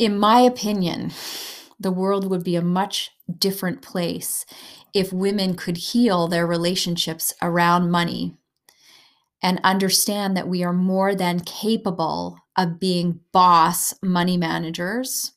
In 0.00 0.18
my 0.18 0.40
opinion, 0.40 1.12
the 1.78 1.92
world 1.92 2.28
would 2.30 2.42
be 2.42 2.56
a 2.56 2.62
much 2.62 3.10
different 3.38 3.82
place 3.82 4.46
if 4.94 5.12
women 5.12 5.54
could 5.54 5.76
heal 5.76 6.26
their 6.26 6.46
relationships 6.46 7.34
around 7.42 7.90
money 7.90 8.34
and 9.42 9.60
understand 9.62 10.34
that 10.36 10.48
we 10.48 10.64
are 10.64 10.72
more 10.72 11.14
than 11.14 11.40
capable 11.40 12.38
of 12.56 12.80
being 12.80 13.20
boss 13.30 13.92
money 14.02 14.38
managers, 14.38 15.32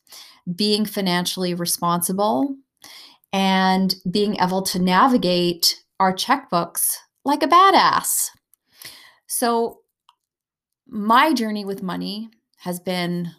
being 0.56 0.86
financially 0.86 1.54
responsible, 1.54 2.56
and 3.34 3.96
being 4.10 4.38
able 4.38 4.62
to 4.62 4.80
navigate 4.80 5.84
our 6.00 6.14
checkbooks 6.14 6.96
like 7.26 7.44
a 7.44 7.48
badass. 7.48 8.30
So, 9.28 9.82
my 10.88 11.34
journey 11.34 11.66
with 11.66 11.84
money 11.84 12.30
has 12.60 12.80
been 12.80 13.32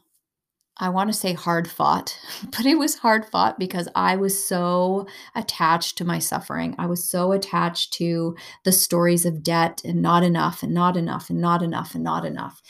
I 0.78 0.88
want 0.88 1.09
to 1.09 1.19
say 1.19 1.35
hard 1.35 1.71
fought, 1.71 2.19
but 2.50 2.66
it 2.66 2.78
was 2.78 2.97
hard 2.97 3.25
fought 3.25 3.59
because 3.59 3.88
I 3.95 4.16
was 4.16 4.45
so 4.47 5.07
attached 5.35 5.97
to 5.99 6.04
my 6.04 6.19
suffering. 6.19 6.75
I 6.78 6.87
was 6.87 7.04
so 7.04 7.33
attached 7.33 7.93
to 7.95 8.37
the 8.64 8.73
stories 8.73 9.25
of 9.25 9.43
debt 9.43 9.83
and 9.85 10.02
not 10.02 10.25
enough 10.25 10.62
and 10.62 10.75
not 10.75 10.97
enough 10.97 11.31
and 11.31 11.40
not 11.40 11.62
enough 11.62 11.95
and 11.95 12.02
not 12.02 12.25
enough. 12.25 12.62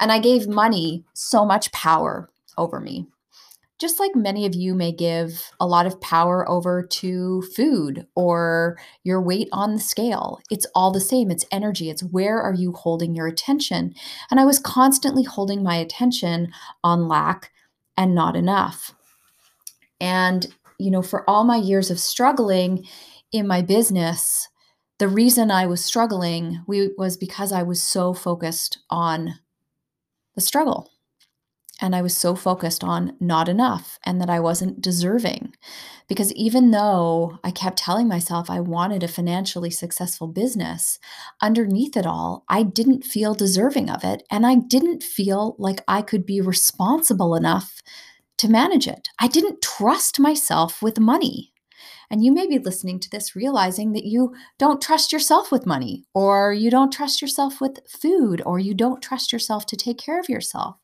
And 0.00 0.10
I 0.10 0.18
gave 0.18 0.48
money 0.48 1.04
so 1.12 1.44
much 1.44 1.70
power 1.72 2.30
over 2.58 2.80
me 2.80 3.06
just 3.82 3.98
like 3.98 4.14
many 4.14 4.46
of 4.46 4.54
you 4.54 4.76
may 4.76 4.92
give 4.92 5.50
a 5.58 5.66
lot 5.66 5.86
of 5.86 6.00
power 6.00 6.48
over 6.48 6.84
to 6.84 7.42
food 7.56 8.06
or 8.14 8.78
your 9.02 9.20
weight 9.20 9.48
on 9.50 9.74
the 9.74 9.80
scale. 9.80 10.40
It's 10.52 10.66
all 10.72 10.92
the 10.92 11.00
same. 11.00 11.32
It's 11.32 11.44
energy. 11.50 11.90
It's 11.90 12.04
where 12.04 12.40
are 12.40 12.54
you 12.54 12.72
holding 12.74 13.12
your 13.12 13.26
attention? 13.26 13.92
And 14.30 14.38
I 14.38 14.44
was 14.44 14.60
constantly 14.60 15.24
holding 15.24 15.64
my 15.64 15.74
attention 15.74 16.52
on 16.84 17.08
lack 17.08 17.50
and 17.96 18.14
not 18.14 18.36
enough. 18.36 18.94
And, 20.00 20.46
you 20.78 20.92
know, 20.92 21.02
for 21.02 21.28
all 21.28 21.42
my 21.42 21.56
years 21.56 21.90
of 21.90 21.98
struggling 21.98 22.86
in 23.32 23.48
my 23.48 23.62
business, 23.62 24.48
the 25.00 25.08
reason 25.08 25.50
I 25.50 25.66
was 25.66 25.84
struggling 25.84 26.62
was 26.68 27.16
because 27.16 27.50
I 27.50 27.64
was 27.64 27.82
so 27.82 28.14
focused 28.14 28.78
on 28.90 29.40
the 30.36 30.40
struggle 30.40 30.91
and 31.82 31.96
I 31.96 32.00
was 32.00 32.16
so 32.16 32.36
focused 32.36 32.84
on 32.84 33.16
not 33.18 33.48
enough 33.48 33.98
and 34.04 34.20
that 34.20 34.30
I 34.30 34.38
wasn't 34.38 34.80
deserving. 34.80 35.52
Because 36.08 36.32
even 36.34 36.70
though 36.70 37.38
I 37.42 37.50
kept 37.50 37.78
telling 37.78 38.06
myself 38.06 38.48
I 38.48 38.60
wanted 38.60 39.02
a 39.02 39.08
financially 39.08 39.70
successful 39.70 40.28
business, 40.28 41.00
underneath 41.40 41.96
it 41.96 42.06
all, 42.06 42.44
I 42.48 42.62
didn't 42.62 43.04
feel 43.04 43.34
deserving 43.34 43.90
of 43.90 44.04
it. 44.04 44.22
And 44.30 44.46
I 44.46 44.54
didn't 44.54 45.02
feel 45.02 45.56
like 45.58 45.82
I 45.88 46.02
could 46.02 46.24
be 46.24 46.40
responsible 46.40 47.34
enough 47.34 47.82
to 48.38 48.48
manage 48.48 48.86
it. 48.86 49.08
I 49.18 49.26
didn't 49.26 49.60
trust 49.60 50.20
myself 50.20 50.82
with 50.82 51.00
money. 51.00 51.52
And 52.10 52.24
you 52.24 52.32
may 52.32 52.46
be 52.46 52.58
listening 52.58 53.00
to 53.00 53.10
this 53.10 53.34
realizing 53.34 53.92
that 53.92 54.04
you 54.04 54.34
don't 54.58 54.82
trust 54.82 55.12
yourself 55.12 55.50
with 55.50 55.66
money, 55.66 56.04
or 56.14 56.52
you 56.52 56.70
don't 56.70 56.92
trust 56.92 57.22
yourself 57.22 57.60
with 57.60 57.80
food, 57.88 58.42
or 58.44 58.58
you 58.58 58.74
don't 58.74 59.02
trust 59.02 59.32
yourself 59.32 59.64
to 59.66 59.76
take 59.76 59.98
care 59.98 60.20
of 60.20 60.28
yourself. 60.28 60.76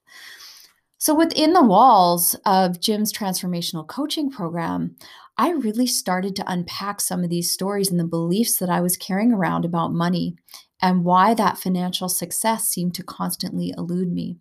So, 1.01 1.15
within 1.15 1.53
the 1.53 1.63
walls 1.63 2.35
of 2.45 2.81
Jim's 2.81 3.13
transformational 3.13 3.87
coaching 3.87 4.31
program, 4.31 4.97
I 5.37 5.51
really 5.51 5.87
started 5.87 6.35
to 6.37 6.51
unpack 6.51 7.01
some 7.01 7.23
of 7.23 7.31
these 7.31 7.53
stories 7.53 7.89
and 7.89 8.01
the 8.01 8.05
beliefs 8.05 8.57
that 8.57 8.69
I 8.69 8.81
was 8.81 8.97
carrying 8.97 9.33
around 9.33 9.65
about 9.65 9.93
money 9.93 10.35
and 10.83 11.05
why 11.05 11.35
that 11.35 11.59
financial 11.59 12.09
success 12.09 12.69
seemed 12.69 12.95
to 12.95 13.05
constantly 13.05 13.73
elude 13.79 14.13
me. 14.13 14.39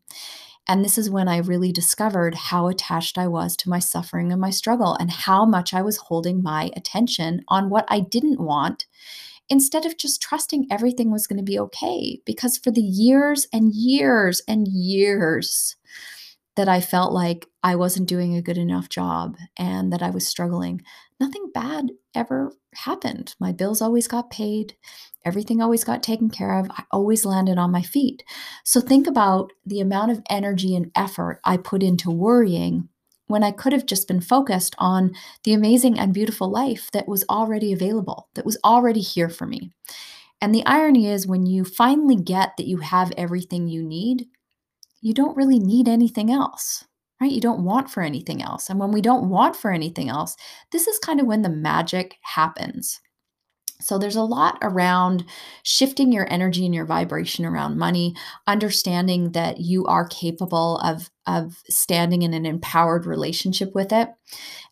And 0.68 0.84
this 0.84 0.98
is 0.98 1.12
when 1.12 1.28
I 1.28 1.38
really 1.38 1.72
discovered 1.72 2.34
how 2.34 2.68
attached 2.68 3.20
I 3.20 3.28
was 3.28 3.56
to 3.58 3.70
my 3.70 3.80
suffering 3.80 4.32
and 4.32 4.42
my 4.42 4.50
struggle 4.50 4.96
and 4.96 5.12
how 5.12 5.46
much 5.46 5.76
I 5.76 5.84
was 5.84 5.98
holding 5.98 6.42
my 6.42 6.72
attention 6.76 7.44
on 7.48 7.70
what 7.70 7.86
I 7.88 8.00
didn't 8.00 8.42
want 8.42 8.88
instead 9.50 9.86
of 9.86 9.98
just 9.98 10.22
trusting 10.22 10.68
everything 10.70 11.12
was 11.12 11.28
going 11.28 11.38
to 11.38 11.44
be 11.44 11.60
okay. 11.60 12.20
Because 12.26 12.58
for 12.58 12.72
the 12.72 12.82
years 12.82 13.48
and 13.54 13.74
years 13.74 14.42
and 14.48 14.68
years, 14.68 15.76
that 16.58 16.68
I 16.68 16.82
felt 16.82 17.14
like 17.14 17.48
I 17.64 17.76
wasn't 17.76 18.10
doing 18.10 18.36
a 18.36 18.42
good 18.42 18.58
enough 18.58 18.90
job 18.90 19.38
and 19.58 19.94
that 19.94 20.02
I 20.02 20.10
was 20.10 20.28
struggling. 20.28 20.82
Nothing 21.20 21.52
bad 21.54 21.92
ever 22.14 22.52
happened. 22.74 23.36
My 23.40 23.52
bills 23.52 23.82
always 23.82 24.08
got 24.08 24.32
paid. 24.32 24.76
Everything 25.24 25.62
always 25.62 25.84
got 25.84 26.04
taken 26.04 26.30
care 26.30 26.60
of. 26.60 26.70
I 26.72 26.84
always 26.92 27.26
landed 27.26 27.58
on 27.58 27.72
my 27.72 27.84
feet. 27.84 28.24
So 28.66 28.82
think 28.82 29.08
about 29.08 29.54
the 29.66 29.80
amount 29.80 30.12
of 30.12 30.22
energy 30.30 30.76
and 30.76 30.92
effort 30.96 31.40
I 31.46 31.58
put 31.58 31.84
into 31.84 32.12
worrying 32.12 32.90
when 33.28 33.44
I 33.44 33.52
could 33.52 33.74
have 33.74 33.86
just 33.86 34.08
been 34.08 34.22
focused 34.22 34.74
on 34.80 35.12
the 35.44 35.54
amazing 35.54 36.00
and 36.00 36.14
beautiful 36.14 36.50
life 36.50 36.90
that 36.92 37.08
was 37.08 37.24
already 37.30 37.72
available, 37.72 38.30
that 38.34 38.46
was 38.46 38.58
already 38.64 39.02
here 39.02 39.30
for 39.30 39.46
me. 39.46 39.72
And 40.42 40.56
the 40.56 40.66
irony 40.66 41.08
is, 41.08 41.28
when 41.28 41.46
you 41.46 41.66
finally 41.66 42.16
get 42.16 42.58
that 42.58 42.68
you 42.68 42.78
have 42.78 43.12
everything 43.18 43.68
you 43.68 43.84
need, 43.84 44.28
you 45.02 45.14
don't 45.14 45.38
really 45.38 45.60
need 45.60 45.88
anything 45.88 46.32
else, 46.32 46.86
right? 47.22 47.32
You 47.32 47.42
don't 47.42 47.64
want 47.64 47.90
for 47.90 48.02
anything 48.02 48.42
else. 48.42 48.70
And 48.70 48.80
when 48.80 48.92
we 48.92 49.02
don't 49.02 49.30
want 49.30 49.56
for 49.56 49.72
anything 49.72 50.10
else, 50.10 50.36
this 50.72 50.88
is 50.88 51.00
kind 51.00 51.20
of 51.20 51.28
when 51.28 51.42
the 51.42 51.50
magic 51.50 52.16
happens. 52.22 53.00
So 53.80 54.00
there's 54.00 54.16
a 54.16 54.24
lot 54.24 54.58
around 54.64 55.24
shifting 55.62 56.12
your 56.12 56.32
energy 56.32 56.66
and 56.66 56.74
your 56.74 56.86
vibration 56.86 57.46
around 57.46 57.78
money, 57.78 58.16
understanding 58.48 59.34
that 59.34 59.60
you 59.60 59.86
are 59.86 60.08
capable 60.08 60.78
of 60.80 61.12
of 61.28 61.62
standing 61.70 62.24
in 62.24 62.34
an 62.34 62.46
empowered 62.46 63.06
relationship 63.06 63.76
with 63.76 63.94
it. 63.94 64.10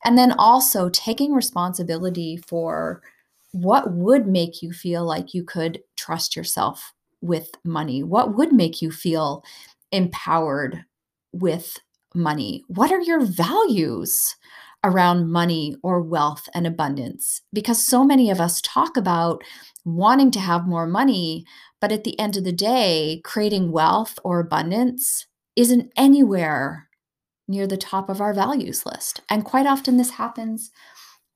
And 0.03 0.17
then 0.17 0.31
also 0.31 0.89
taking 0.89 1.33
responsibility 1.33 2.37
for 2.37 3.03
what 3.51 3.91
would 3.93 4.25
make 4.27 4.61
you 4.63 4.73
feel 4.73 5.05
like 5.05 5.33
you 5.33 5.43
could 5.43 5.81
trust 5.95 6.35
yourself 6.35 6.93
with 7.21 7.51
money? 7.63 8.03
What 8.03 8.35
would 8.35 8.53
make 8.53 8.81
you 8.81 8.91
feel 8.91 9.43
empowered 9.95 10.85
with 11.31 11.79
money? 12.13 12.63
What 12.67 12.91
are 12.91 13.01
your 13.01 13.21
values 13.21 14.35
around 14.83 15.31
money 15.31 15.75
or 15.83 16.01
wealth 16.01 16.47
and 16.53 16.67
abundance? 16.67 17.41
Because 17.53 17.85
so 17.85 18.03
many 18.03 18.29
of 18.29 18.39
us 18.39 18.61
talk 18.61 18.97
about 18.97 19.43
wanting 19.83 20.31
to 20.31 20.39
have 20.39 20.67
more 20.67 20.87
money, 20.87 21.45
but 21.79 21.91
at 21.91 22.03
the 22.03 22.19
end 22.19 22.37
of 22.37 22.43
the 22.43 22.51
day, 22.51 23.21
creating 23.23 23.71
wealth 23.71 24.19
or 24.23 24.39
abundance 24.39 25.27
isn't 25.55 25.91
anywhere 25.95 26.89
near 27.47 27.67
the 27.67 27.77
top 27.77 28.09
of 28.09 28.19
our 28.21 28.33
values 28.33 28.85
list. 28.85 29.21
And 29.29 29.45
quite 29.45 29.67
often, 29.67 29.97
this 29.97 30.11
happens 30.11 30.71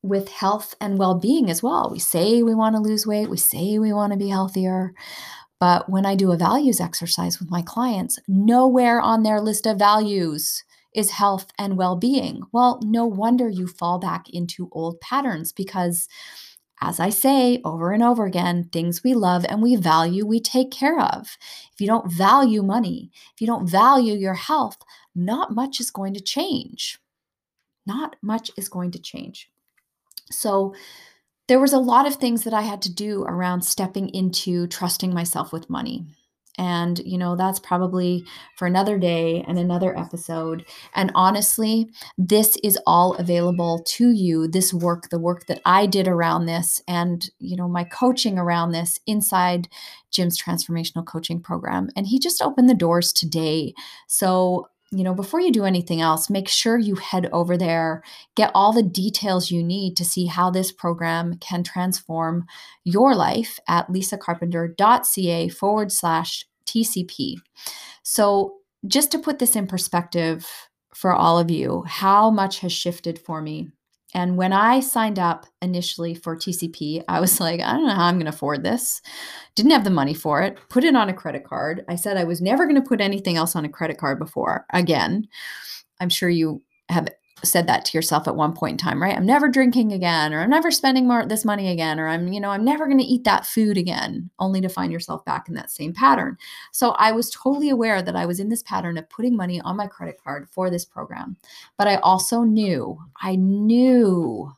with 0.01 0.29
health 0.29 0.75
and 0.79 0.97
well 0.97 1.15
being 1.15 1.49
as 1.49 1.61
well. 1.61 1.89
We 1.91 1.99
say 1.99 2.41
we 2.41 2.55
want 2.55 2.75
to 2.75 2.81
lose 2.81 3.05
weight, 3.05 3.29
we 3.29 3.37
say 3.37 3.79
we 3.79 3.93
want 3.93 4.13
to 4.13 4.17
be 4.19 4.29
healthier, 4.29 4.93
but 5.59 5.89
when 5.89 6.05
I 6.05 6.15
do 6.15 6.31
a 6.31 6.37
values 6.37 6.79
exercise 6.79 7.39
with 7.39 7.51
my 7.51 7.61
clients, 7.61 8.17
nowhere 8.27 9.01
on 9.01 9.23
their 9.23 9.41
list 9.41 9.65
of 9.65 9.77
values 9.77 10.63
is 10.95 11.11
health 11.11 11.47
and 11.57 11.77
well 11.77 11.95
being. 11.95 12.41
Well, 12.51 12.79
no 12.83 13.05
wonder 13.05 13.49
you 13.49 13.67
fall 13.67 13.99
back 13.99 14.29
into 14.29 14.69
old 14.71 14.99
patterns 15.01 15.51
because, 15.51 16.07
as 16.81 16.99
I 16.99 17.09
say 17.09 17.61
over 17.65 17.91
and 17.91 18.01
over 18.01 18.25
again, 18.25 18.69
things 18.71 19.03
we 19.03 19.13
love 19.13 19.45
and 19.49 19.61
we 19.61 19.75
value, 19.75 20.25
we 20.25 20.39
take 20.39 20.71
care 20.71 20.99
of. 20.99 21.37
If 21.73 21.81
you 21.81 21.87
don't 21.87 22.11
value 22.11 22.63
money, 22.63 23.11
if 23.33 23.41
you 23.41 23.47
don't 23.47 23.69
value 23.69 24.15
your 24.15 24.33
health, 24.33 24.77
not 25.13 25.53
much 25.53 25.79
is 25.79 25.91
going 25.91 26.13
to 26.13 26.21
change. 26.21 26.99
Not 27.85 28.15
much 28.21 28.49
is 28.57 28.69
going 28.69 28.91
to 28.91 28.99
change. 28.99 29.49
So, 30.31 30.73
there 31.49 31.59
was 31.59 31.73
a 31.73 31.79
lot 31.79 32.05
of 32.07 32.15
things 32.15 32.43
that 32.43 32.53
I 32.53 32.61
had 32.61 32.81
to 32.83 32.93
do 32.93 33.23
around 33.23 33.63
stepping 33.63 34.09
into 34.09 34.67
trusting 34.67 35.13
myself 35.13 35.51
with 35.51 35.69
money. 35.69 36.05
And, 36.59 36.99
you 36.99 37.17
know, 37.17 37.35
that's 37.35 37.59
probably 37.59 38.25
for 38.55 38.67
another 38.67 38.99
day 38.99 39.43
and 39.47 39.57
another 39.57 39.97
episode. 39.97 40.65
And 40.93 41.11
honestly, 41.15 41.89
this 42.17 42.55
is 42.63 42.77
all 42.85 43.15
available 43.15 43.81
to 43.87 44.11
you 44.11 44.47
this 44.47 44.73
work, 44.73 45.09
the 45.09 45.17
work 45.17 45.47
that 45.47 45.61
I 45.65 45.87
did 45.87 46.07
around 46.07 46.45
this, 46.45 46.83
and, 46.87 47.27
you 47.39 47.55
know, 47.55 47.67
my 47.67 47.83
coaching 47.83 48.37
around 48.37 48.71
this 48.71 48.99
inside 49.07 49.69
Jim's 50.11 50.39
transformational 50.39 51.05
coaching 51.05 51.41
program. 51.41 51.89
And 51.95 52.05
he 52.05 52.19
just 52.19 52.41
opened 52.43 52.69
the 52.69 52.75
doors 52.75 53.11
today. 53.11 53.73
So, 54.07 54.68
you 54.91 55.03
know, 55.03 55.13
before 55.13 55.39
you 55.39 55.51
do 55.51 55.65
anything 55.65 56.01
else, 56.01 56.29
make 56.29 56.47
sure 56.47 56.77
you 56.77 56.95
head 56.95 57.29
over 57.31 57.57
there, 57.57 58.01
get 58.35 58.51
all 58.55 58.73
the 58.73 58.83
details 58.83 59.51
you 59.51 59.63
need 59.63 59.95
to 59.97 60.05
see 60.05 60.25
how 60.25 60.49
this 60.49 60.71
program 60.71 61.37
can 61.37 61.63
transform 61.63 62.45
your 62.83 63.13
life 63.13 63.59
at 63.67 63.87
lisacarpenter.ca 63.87 65.49
forward 65.49 65.91
slash 65.91 66.45
TCP. 66.65 67.35
So, 68.03 68.55
just 68.87 69.11
to 69.11 69.19
put 69.19 69.39
this 69.39 69.55
in 69.55 69.67
perspective 69.67 70.47
for 70.93 71.11
all 71.11 71.37
of 71.37 71.51
you, 71.51 71.83
how 71.85 72.31
much 72.31 72.59
has 72.59 72.71
shifted 72.71 73.19
for 73.19 73.41
me 73.41 73.69
and 74.13 74.37
when 74.37 74.53
I 74.53 74.79
signed 74.79 75.19
up 75.19 75.45
initially 75.61 76.15
for 76.15 76.35
TCP, 76.35 77.03
I 77.07 77.19
was 77.19 77.39
like, 77.39 77.61
I 77.61 77.73
don't 77.73 77.87
know 77.87 77.93
how 77.93 78.05
I'm 78.05 78.15
going 78.15 78.25
to 78.25 78.33
afford 78.33 78.63
this. 78.63 79.01
Didn't 79.55 79.71
have 79.71 79.83
the 79.83 79.89
money 79.89 80.13
for 80.13 80.41
it. 80.41 80.57
Put 80.69 80.83
it 80.83 80.95
on 80.95 81.09
a 81.09 81.13
credit 81.13 81.43
card. 81.43 81.83
I 81.87 81.95
said 81.95 82.17
I 82.17 82.23
was 82.23 82.41
never 82.41 82.65
going 82.65 82.81
to 82.81 82.87
put 82.87 83.01
anything 83.01 83.37
else 83.37 83.55
on 83.55 83.65
a 83.65 83.69
credit 83.69 83.97
card 83.97 84.19
before. 84.19 84.65
Again, 84.73 85.27
I'm 85.99 86.09
sure 86.09 86.29
you 86.29 86.61
have 86.89 87.07
said 87.43 87.67
that 87.67 87.85
to 87.85 87.97
yourself 87.97 88.27
at 88.27 88.35
one 88.35 88.53
point 88.53 88.73
in 88.73 88.77
time, 88.77 89.01
right? 89.01 89.15
I'm 89.15 89.25
never 89.25 89.47
drinking 89.47 89.91
again, 89.93 90.33
or 90.33 90.41
I'm 90.41 90.49
never 90.49 90.71
spending 90.71 91.07
more 91.07 91.25
this 91.25 91.45
money 91.45 91.69
again, 91.69 91.99
or 91.99 92.07
I'm, 92.07 92.27
you 92.31 92.39
know, 92.39 92.49
I'm 92.49 92.65
never 92.65 92.85
going 92.85 92.99
to 92.99 93.03
eat 93.03 93.23
that 93.23 93.45
food 93.45 93.77
again, 93.77 94.29
only 94.39 94.61
to 94.61 94.69
find 94.69 94.91
yourself 94.91 95.23
back 95.25 95.47
in 95.47 95.55
that 95.55 95.71
same 95.71 95.93
pattern. 95.93 96.37
So 96.71 96.91
I 96.91 97.11
was 97.11 97.29
totally 97.29 97.69
aware 97.69 98.01
that 98.01 98.15
I 98.15 98.25
was 98.25 98.39
in 98.39 98.49
this 98.49 98.63
pattern 98.63 98.97
of 98.97 99.09
putting 99.09 99.35
money 99.35 99.61
on 99.61 99.77
my 99.77 99.87
credit 99.87 100.17
card 100.23 100.47
for 100.49 100.69
this 100.69 100.85
program. 100.85 101.37
But 101.77 101.87
I 101.87 101.95
also 101.97 102.43
knew, 102.43 102.99
I 103.21 103.35
knew 103.35 104.53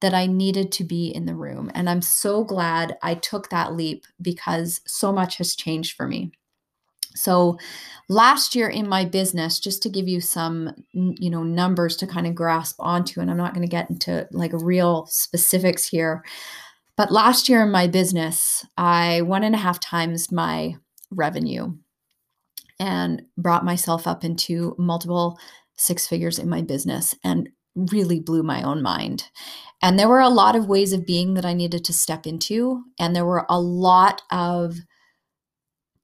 that 0.00 0.14
I 0.14 0.26
needed 0.26 0.70
to 0.72 0.84
be 0.84 1.08
in 1.08 1.26
the 1.26 1.34
room. 1.34 1.70
And 1.74 1.90
I'm 1.90 2.02
so 2.02 2.44
glad 2.44 2.96
I 3.02 3.14
took 3.14 3.50
that 3.50 3.74
leap 3.74 4.04
because 4.22 4.80
so 4.86 5.12
much 5.12 5.38
has 5.38 5.56
changed 5.56 5.96
for 5.96 6.06
me. 6.06 6.30
So 7.22 7.58
last 8.08 8.54
year 8.54 8.68
in 8.68 8.88
my 8.88 9.04
business 9.04 9.60
just 9.60 9.82
to 9.82 9.90
give 9.90 10.08
you 10.08 10.20
some 10.20 10.72
you 10.92 11.30
know 11.30 11.42
numbers 11.42 11.96
to 11.96 12.06
kind 12.06 12.26
of 12.26 12.34
grasp 12.34 12.76
onto 12.78 13.20
and 13.20 13.30
I'm 13.30 13.36
not 13.36 13.54
going 13.54 13.66
to 13.66 13.70
get 13.70 13.90
into 13.90 14.26
like 14.32 14.52
real 14.54 15.06
specifics 15.10 15.86
here 15.86 16.24
but 16.96 17.12
last 17.12 17.50
year 17.50 17.62
in 17.62 17.70
my 17.70 17.86
business 17.86 18.64
I 18.78 19.20
one 19.22 19.44
and 19.44 19.54
a 19.54 19.58
half 19.58 19.78
times 19.78 20.32
my 20.32 20.76
revenue 21.10 21.74
and 22.80 23.22
brought 23.36 23.64
myself 23.64 24.06
up 24.06 24.24
into 24.24 24.74
multiple 24.78 25.38
six 25.76 26.06
figures 26.06 26.38
in 26.38 26.48
my 26.48 26.62
business 26.62 27.14
and 27.24 27.48
really 27.74 28.20
blew 28.20 28.42
my 28.42 28.62
own 28.62 28.82
mind. 28.82 29.24
And 29.80 29.98
there 29.98 30.08
were 30.08 30.20
a 30.20 30.28
lot 30.28 30.56
of 30.56 30.66
ways 30.66 30.92
of 30.92 31.06
being 31.06 31.34
that 31.34 31.44
I 31.44 31.54
needed 31.54 31.84
to 31.84 31.92
step 31.92 32.26
into. 32.26 32.82
And 32.98 33.14
there 33.14 33.24
were 33.24 33.46
a 33.48 33.60
lot 33.60 34.22
of 34.30 34.76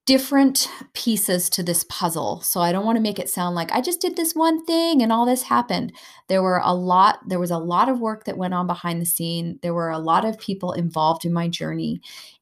different 0.06 0.68
pieces 0.92 1.48
to 1.48 1.62
this 1.62 1.84
puzzle. 1.88 2.42
So 2.42 2.60
I 2.60 2.72
don't 2.72 2.84
want 2.84 2.96
to 2.96 3.02
make 3.02 3.18
it 3.18 3.30
sound 3.30 3.54
like 3.54 3.72
I 3.72 3.80
just 3.80 4.00
did 4.00 4.16
this 4.16 4.34
one 4.34 4.64
thing 4.66 5.02
and 5.02 5.10
all 5.10 5.24
this 5.24 5.42
happened. 5.42 5.92
There 6.28 6.42
were 6.42 6.60
a 6.62 6.74
lot 6.74 7.20
there 7.26 7.40
was 7.40 7.50
a 7.50 7.58
lot 7.58 7.88
of 7.88 8.00
work 8.00 8.24
that 8.24 8.36
went 8.36 8.52
on 8.52 8.66
behind 8.66 9.00
the 9.00 9.06
scene. 9.06 9.58
There 9.62 9.72
were 9.72 9.90
a 9.90 9.98
lot 9.98 10.24
of 10.24 10.38
people 10.38 10.72
involved 10.72 11.24
in 11.24 11.32
my 11.32 11.48
journey 11.48 12.00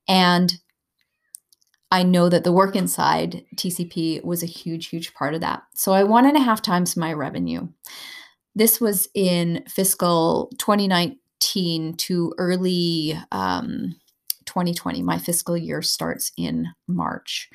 and 0.08 0.52
I 1.92 2.02
know 2.02 2.28
that 2.30 2.42
the 2.42 2.52
work 2.52 2.74
inside 2.74 3.44
TCP 3.54 4.24
was 4.24 4.42
a 4.42 4.46
huge, 4.46 4.88
huge 4.88 5.12
part 5.12 5.34
of 5.34 5.42
that. 5.42 5.62
So 5.74 5.92
I 5.92 6.04
one 6.04 6.26
and 6.26 6.36
a 6.36 6.40
half 6.40 6.62
times 6.62 6.96
my 6.96 7.12
revenue. 7.12 7.68
This 8.54 8.80
was 8.80 9.08
in 9.14 9.64
fiscal 9.68 10.50
2019 10.58 11.94
to 11.96 12.34
early 12.38 13.18
um, 13.30 13.94
2020. 14.52 15.02
My 15.02 15.16
fiscal 15.16 15.56
year 15.56 15.80
starts 15.80 16.30
in 16.36 16.66
March. 16.86 17.48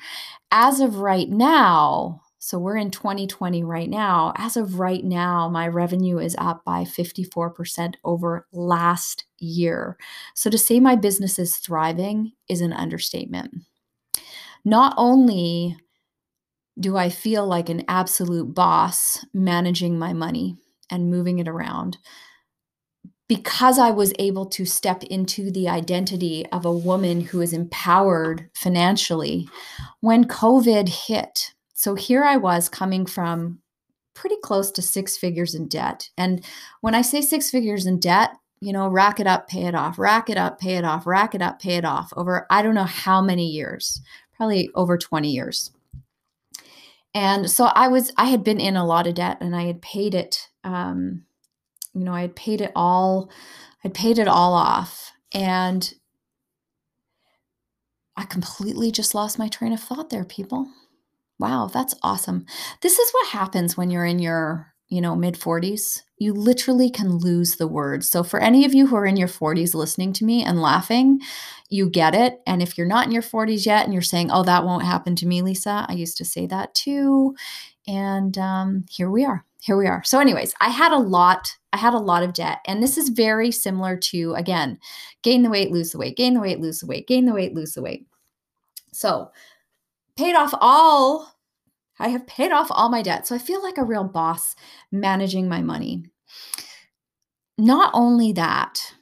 As 0.50 0.80
of 0.80 0.96
right 0.96 1.28
now, 1.28 2.22
so 2.40 2.58
we're 2.58 2.76
in 2.76 2.90
2020 2.90 3.62
right 3.62 3.88
now. 3.88 4.32
As 4.36 4.56
of 4.56 4.80
right 4.80 5.04
now, 5.04 5.48
my 5.48 5.68
revenue 5.68 6.18
is 6.18 6.34
up 6.38 6.64
by 6.64 6.82
54% 6.84 7.94
over 8.04 8.46
last 8.52 9.26
year. 9.38 9.96
So 10.34 10.50
to 10.50 10.58
say 10.58 10.80
my 10.80 10.96
business 10.96 11.38
is 11.38 11.56
thriving 11.56 12.32
is 12.48 12.60
an 12.60 12.72
understatement. 12.72 13.54
Not 14.64 14.94
only 14.96 15.76
do 16.80 16.96
I 16.96 17.10
feel 17.10 17.46
like 17.46 17.68
an 17.68 17.84
absolute 17.88 18.54
boss 18.54 19.24
managing 19.32 19.98
my 19.98 20.12
money 20.12 20.56
and 20.90 21.10
moving 21.10 21.38
it 21.38 21.48
around, 21.48 21.98
because 23.28 23.78
I 23.78 23.90
was 23.90 24.14
able 24.18 24.46
to 24.46 24.64
step 24.64 25.02
into 25.04 25.50
the 25.50 25.68
identity 25.68 26.46
of 26.46 26.64
a 26.64 26.72
woman 26.72 27.20
who 27.20 27.42
is 27.42 27.52
empowered 27.52 28.48
financially 28.54 29.48
when 30.00 30.24
COVID 30.24 30.88
hit. 30.88 31.52
So 31.74 31.94
here 31.94 32.24
I 32.24 32.38
was 32.38 32.68
coming 32.68 33.04
from 33.04 33.60
pretty 34.14 34.36
close 34.42 34.70
to 34.72 34.82
six 34.82 35.16
figures 35.16 35.54
in 35.54 35.68
debt. 35.68 36.08
And 36.16 36.44
when 36.80 36.94
I 36.94 37.02
say 37.02 37.20
six 37.20 37.50
figures 37.50 37.86
in 37.86 38.00
debt, 38.00 38.30
you 38.60 38.72
know, 38.72 38.88
rack 38.88 39.20
it 39.20 39.26
up, 39.26 39.46
pay 39.48 39.66
it 39.66 39.74
off, 39.74 39.98
rack 39.98 40.28
it 40.28 40.36
up, 40.36 40.58
pay 40.58 40.76
it 40.76 40.84
off, 40.84 41.06
rack 41.06 41.34
it 41.34 41.42
up, 41.42 41.60
pay 41.60 41.76
it 41.76 41.84
off 41.84 42.12
over 42.16 42.46
I 42.50 42.62
don't 42.62 42.74
know 42.74 42.82
how 42.84 43.20
many 43.20 43.46
years, 43.46 44.00
probably 44.36 44.70
over 44.74 44.98
20 44.98 45.30
years. 45.30 45.70
And 47.14 47.48
so 47.48 47.66
I 47.66 47.88
was, 47.88 48.10
I 48.16 48.26
had 48.26 48.42
been 48.42 48.60
in 48.60 48.76
a 48.76 48.86
lot 48.86 49.06
of 49.06 49.14
debt 49.14 49.38
and 49.40 49.54
I 49.54 49.62
had 49.62 49.80
paid 49.80 50.14
it 50.14 50.48
um, 50.64 51.24
you 51.94 52.04
know, 52.04 52.14
I 52.14 52.22
had 52.22 52.36
paid 52.36 52.60
it 52.60 52.72
all, 52.74 53.30
I'd 53.84 53.94
paid 53.94 54.18
it 54.18 54.28
all 54.28 54.54
off. 54.54 55.12
And 55.32 55.92
I 58.16 58.24
completely 58.24 58.90
just 58.90 59.14
lost 59.14 59.38
my 59.38 59.48
train 59.48 59.72
of 59.72 59.80
thought 59.80 60.10
there, 60.10 60.24
people. 60.24 60.68
Wow, 61.38 61.70
that's 61.72 61.94
awesome. 62.02 62.46
This 62.82 62.98
is 62.98 63.10
what 63.12 63.28
happens 63.28 63.76
when 63.76 63.90
you're 63.90 64.04
in 64.04 64.18
your, 64.18 64.74
you 64.88 65.00
know, 65.00 65.14
mid 65.14 65.34
40s. 65.34 66.02
You 66.18 66.32
literally 66.32 66.90
can 66.90 67.18
lose 67.18 67.56
the 67.56 67.68
words. 67.68 68.10
So, 68.10 68.24
for 68.24 68.40
any 68.40 68.64
of 68.64 68.74
you 68.74 68.88
who 68.88 68.96
are 68.96 69.06
in 69.06 69.16
your 69.16 69.28
40s 69.28 69.72
listening 69.72 70.12
to 70.14 70.24
me 70.24 70.42
and 70.42 70.60
laughing, 70.60 71.20
you 71.70 71.88
get 71.88 72.14
it. 72.14 72.40
And 72.44 72.60
if 72.60 72.76
you're 72.76 72.88
not 72.88 73.06
in 73.06 73.12
your 73.12 73.22
40s 73.22 73.64
yet 73.64 73.84
and 73.84 73.92
you're 73.92 74.02
saying, 74.02 74.30
oh, 74.32 74.42
that 74.42 74.64
won't 74.64 74.84
happen 74.84 75.14
to 75.16 75.26
me, 75.26 75.42
Lisa, 75.42 75.86
I 75.88 75.92
used 75.92 76.16
to 76.16 76.24
say 76.24 76.46
that 76.46 76.74
too. 76.74 77.36
And 77.86 78.36
um, 78.36 78.84
here 78.90 79.10
we 79.10 79.24
are. 79.24 79.44
Here 79.60 79.76
we 79.76 79.86
are. 79.86 80.02
So, 80.04 80.20
anyways, 80.20 80.54
I 80.60 80.68
had 80.68 80.92
a 80.92 80.98
lot 80.98 81.48
I 81.72 81.76
had 81.76 81.94
a 81.94 81.98
lot 81.98 82.22
of 82.22 82.32
debt. 82.32 82.60
And 82.66 82.82
this 82.82 82.96
is 82.96 83.10
very 83.10 83.50
similar 83.50 83.96
to, 83.96 84.34
again, 84.34 84.78
gain 85.22 85.42
the 85.42 85.50
weight, 85.50 85.70
lose 85.70 85.92
the 85.92 85.98
weight, 85.98 86.16
gain 86.16 86.34
the 86.34 86.40
weight, 86.40 86.60
lose 86.60 86.80
the 86.80 86.86
weight, 86.86 87.06
gain 87.06 87.26
the 87.26 87.34
weight, 87.34 87.54
lose 87.54 87.74
the 87.74 87.82
weight. 87.82 88.06
So, 88.92 89.30
paid 90.16 90.34
off 90.34 90.54
all, 90.60 91.34
I 91.98 92.08
have 92.08 92.26
paid 92.26 92.52
off 92.52 92.68
all 92.70 92.88
my 92.88 93.02
debt. 93.02 93.26
So, 93.26 93.34
I 93.34 93.38
feel 93.38 93.62
like 93.62 93.76
a 93.76 93.84
real 93.84 94.04
boss 94.04 94.56
managing 94.90 95.48
my 95.48 95.60
money. 95.60 96.04
Not 97.58 97.90
only 97.92 98.32
that, 98.32 98.94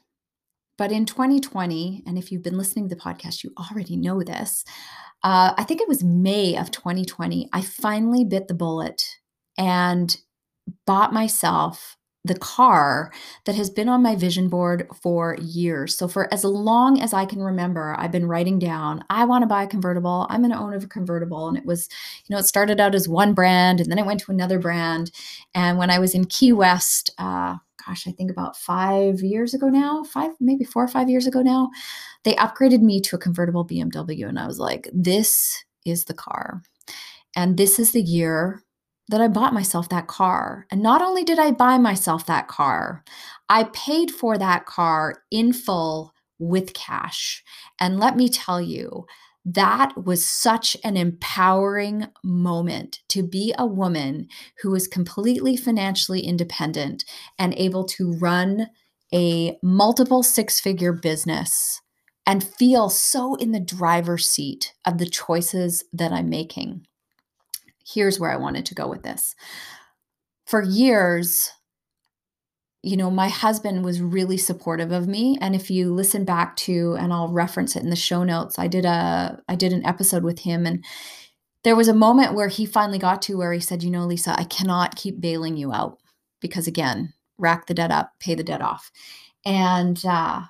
but 0.76 0.90
in 0.90 1.06
2020, 1.06 2.02
and 2.06 2.18
if 2.18 2.32
you've 2.32 2.42
been 2.42 2.58
listening 2.58 2.88
to 2.88 2.94
the 2.94 3.00
podcast, 3.00 3.44
you 3.44 3.52
already 3.58 3.96
know 3.96 4.22
this. 4.22 4.64
Uh, 5.22 5.54
I 5.56 5.64
think 5.64 5.80
it 5.80 5.88
was 5.88 6.02
May 6.02 6.56
of 6.56 6.70
2020, 6.70 7.48
I 7.52 7.62
finally 7.62 8.24
bit 8.24 8.48
the 8.48 8.54
bullet 8.54 9.04
and 9.56 10.16
bought 10.86 11.12
myself 11.12 11.96
the 12.26 12.38
car 12.38 13.12
that 13.44 13.54
has 13.54 13.70
been 13.70 13.88
on 13.88 14.02
my 14.02 14.16
vision 14.16 14.48
board 14.48 14.88
for 15.00 15.36
years. 15.40 15.96
So, 15.96 16.08
for 16.08 16.32
as 16.32 16.44
long 16.44 17.00
as 17.00 17.12
I 17.12 17.24
can 17.24 17.40
remember, 17.40 17.94
I've 17.98 18.12
been 18.12 18.26
writing 18.26 18.58
down, 18.58 19.04
I 19.08 19.24
want 19.24 19.42
to 19.42 19.46
buy 19.46 19.62
a 19.62 19.68
convertible. 19.68 20.26
I'm 20.28 20.40
going 20.40 20.52
to 20.52 20.58
own 20.58 20.74
a 20.74 20.86
convertible. 20.86 21.48
And 21.48 21.56
it 21.56 21.64
was, 21.64 21.88
you 22.26 22.34
know, 22.34 22.40
it 22.40 22.46
started 22.46 22.80
out 22.80 22.94
as 22.94 23.08
one 23.08 23.32
brand 23.32 23.80
and 23.80 23.90
then 23.90 23.98
it 23.98 24.06
went 24.06 24.20
to 24.20 24.32
another 24.32 24.58
brand. 24.58 25.10
And 25.54 25.78
when 25.78 25.90
I 25.90 25.98
was 25.98 26.14
in 26.14 26.26
Key 26.26 26.52
West, 26.52 27.10
uh, 27.18 27.56
gosh, 27.86 28.06
I 28.06 28.12
think 28.12 28.30
about 28.30 28.56
five 28.56 29.20
years 29.20 29.54
ago 29.54 29.68
now, 29.68 30.02
five, 30.04 30.32
maybe 30.40 30.64
four 30.64 30.84
or 30.84 30.88
five 30.88 31.08
years 31.08 31.26
ago 31.26 31.42
now, 31.42 31.70
they 32.24 32.34
upgraded 32.34 32.80
me 32.80 33.00
to 33.02 33.16
a 33.16 33.20
convertible 33.20 33.64
BMW. 33.64 34.28
And 34.28 34.38
I 34.38 34.46
was 34.46 34.58
like, 34.58 34.88
this 34.92 35.64
is 35.84 36.04
the 36.04 36.14
car. 36.14 36.62
And 37.36 37.56
this 37.56 37.78
is 37.78 37.92
the 37.92 38.02
year 38.02 38.62
that 39.08 39.20
I 39.20 39.28
bought 39.28 39.54
myself 39.54 39.88
that 39.88 40.08
car. 40.08 40.66
And 40.70 40.82
not 40.82 41.02
only 41.02 41.22
did 41.24 41.38
I 41.38 41.52
buy 41.52 41.78
myself 41.78 42.26
that 42.26 42.48
car, 42.48 43.04
I 43.48 43.64
paid 43.64 44.10
for 44.10 44.36
that 44.36 44.66
car 44.66 45.22
in 45.30 45.52
full 45.52 46.12
with 46.38 46.74
cash. 46.74 47.44
And 47.80 47.98
let 48.00 48.16
me 48.16 48.28
tell 48.28 48.60
you, 48.60 49.06
that 49.44 49.92
was 50.04 50.28
such 50.28 50.76
an 50.82 50.96
empowering 50.96 52.08
moment 52.24 53.00
to 53.10 53.22
be 53.22 53.54
a 53.56 53.64
woman 53.64 54.26
who 54.60 54.74
is 54.74 54.88
completely 54.88 55.56
financially 55.56 56.20
independent 56.20 57.04
and 57.38 57.54
able 57.56 57.84
to 57.84 58.12
run 58.14 58.66
a 59.14 59.56
multiple 59.62 60.24
six 60.24 60.58
figure 60.58 60.92
business 60.92 61.80
and 62.26 62.42
feel 62.42 62.88
so 62.90 63.36
in 63.36 63.52
the 63.52 63.60
driver's 63.60 64.28
seat 64.28 64.74
of 64.84 64.98
the 64.98 65.06
choices 65.06 65.84
that 65.92 66.10
I'm 66.10 66.28
making 66.28 66.84
here's 67.86 68.18
where 68.18 68.30
I 68.30 68.36
wanted 68.36 68.66
to 68.66 68.74
go 68.74 68.88
with 68.88 69.02
this. 69.02 69.34
For 70.46 70.62
years, 70.62 71.50
you 72.82 72.96
know, 72.96 73.10
my 73.10 73.28
husband 73.28 73.84
was 73.84 74.00
really 74.00 74.36
supportive 74.36 74.92
of 74.92 75.08
me. 75.08 75.38
And 75.40 75.54
if 75.54 75.70
you 75.70 75.92
listen 75.92 76.24
back 76.24 76.54
to, 76.56 76.96
and 76.98 77.12
I'll 77.12 77.32
reference 77.32 77.74
it 77.74 77.82
in 77.82 77.90
the 77.90 77.96
show 77.96 78.22
notes, 78.22 78.58
I 78.58 78.68
did 78.68 78.84
a 78.84 79.42
I 79.48 79.54
did 79.56 79.72
an 79.72 79.84
episode 79.84 80.22
with 80.22 80.40
him 80.40 80.66
and 80.66 80.84
there 81.64 81.74
was 81.74 81.88
a 81.88 81.94
moment 81.94 82.34
where 82.34 82.46
he 82.46 82.64
finally 82.64 82.98
got 82.98 83.20
to 83.22 83.36
where 83.36 83.52
he 83.52 83.58
said, 83.58 83.82
you 83.82 83.90
know, 83.90 84.06
Lisa, 84.06 84.38
I 84.38 84.44
cannot 84.44 84.94
keep 84.94 85.20
bailing 85.20 85.56
you 85.56 85.72
out 85.72 85.98
because 86.40 86.68
again, 86.68 87.12
rack 87.38 87.66
the 87.66 87.74
debt 87.74 87.90
up, 87.90 88.12
pay 88.20 88.36
the 88.36 88.44
debt 88.44 88.62
off. 88.62 88.92
And 89.44 90.00
uh 90.06 90.42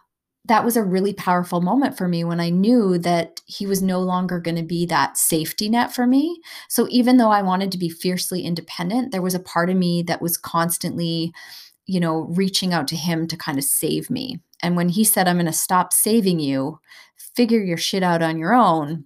that 0.47 0.65
was 0.65 0.77
a 0.77 0.83
really 0.83 1.13
powerful 1.13 1.61
moment 1.61 1.97
for 1.97 2.09
me 2.09 2.25
when 2.25 2.41
I 2.41 2.51
knew 2.51 2.99
that 2.99 3.41
he 3.47 3.67
was 3.67 3.83
no 3.83 4.01
longer 4.01 4.39
going 4.39 4.57
to 4.57 4.63
be 4.63 4.87
that 4.87 5.17
safety 5.17 5.69
net 5.69 5.93
for 5.93 6.07
me. 6.07 6.41
So 6.69 6.87
even 6.91 7.17
though 7.17 7.31
I 7.31 7.43
wanted 7.43 7.73
to 7.73 7.79
be 7.79 7.89
fiercely 7.89 8.43
independent, 8.43 9.13
there 9.13 9.23
was 9.23 9.35
a 9.35 9.41
part 9.41 9.71
of 9.71 9.77
me 9.77 10.03
that 10.05 10.23
was 10.23 10.37
constantly, 10.37 11.33
you 11.87 12.01
know, 12.01 12.27
reaching 12.31 12.73
out 12.73 12.89
to 12.89 12.97
him 12.97 13.27
to 13.29 13.37
kind 13.37 13.59
of 13.59 13.65
save 13.65 14.11
me. 14.11 14.41
And 14.63 14.77
when 14.77 14.89
he 14.89 15.05
said, 15.05 15.29
I'm 15.29 15.37
going 15.37 15.47
to 15.47 15.53
stop 15.53 15.93
saving 15.93 16.41
you, 16.41 16.81
figure 17.35 17.63
your 17.63 17.77
shit 17.77 18.03
out 18.03 18.23
on 18.23 18.39
your 18.39 18.55
own, 18.55 19.05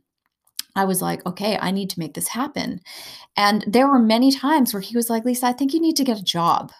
I 0.76 0.84
was 0.84 1.02
like, 1.02 1.24
okay, 1.26 1.58
I 1.60 1.70
need 1.70 1.90
to 1.90 1.98
make 1.98 2.14
this 2.14 2.28
happen. 2.28 2.80
And 3.36 3.64
there 3.66 3.88
were 3.88 3.98
many 3.98 4.30
times 4.30 4.72
where 4.72 4.80
he 4.80 4.96
was 4.96 5.10
like, 5.10 5.24
Lisa, 5.24 5.46
I 5.46 5.52
think 5.52 5.72
you 5.72 5.80
need 5.80 5.96
to 5.96 6.04
get 6.04 6.18
a 6.18 6.24
job. 6.24 6.72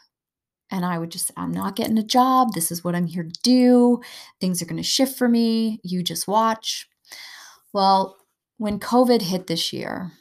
And 0.70 0.84
I 0.84 0.98
would 0.98 1.10
just, 1.10 1.30
I'm 1.36 1.52
not 1.52 1.76
getting 1.76 1.98
a 1.98 2.02
job. 2.02 2.52
This 2.54 2.70
is 2.70 2.84
what 2.84 2.94
I'm 2.94 3.06
here 3.06 3.24
to 3.24 3.40
do. 3.42 4.00
Things 4.40 4.62
are 4.62 4.66
going 4.66 4.76
to 4.76 4.82
shift 4.82 5.18
for 5.18 5.28
me. 5.28 5.80
You 5.82 6.02
just 6.02 6.28
watch. 6.28 6.88
Well, 7.72 8.16
when 8.58 8.78
COVID 8.78 9.22
hit 9.22 9.46
this 9.46 9.72
year 9.72 10.12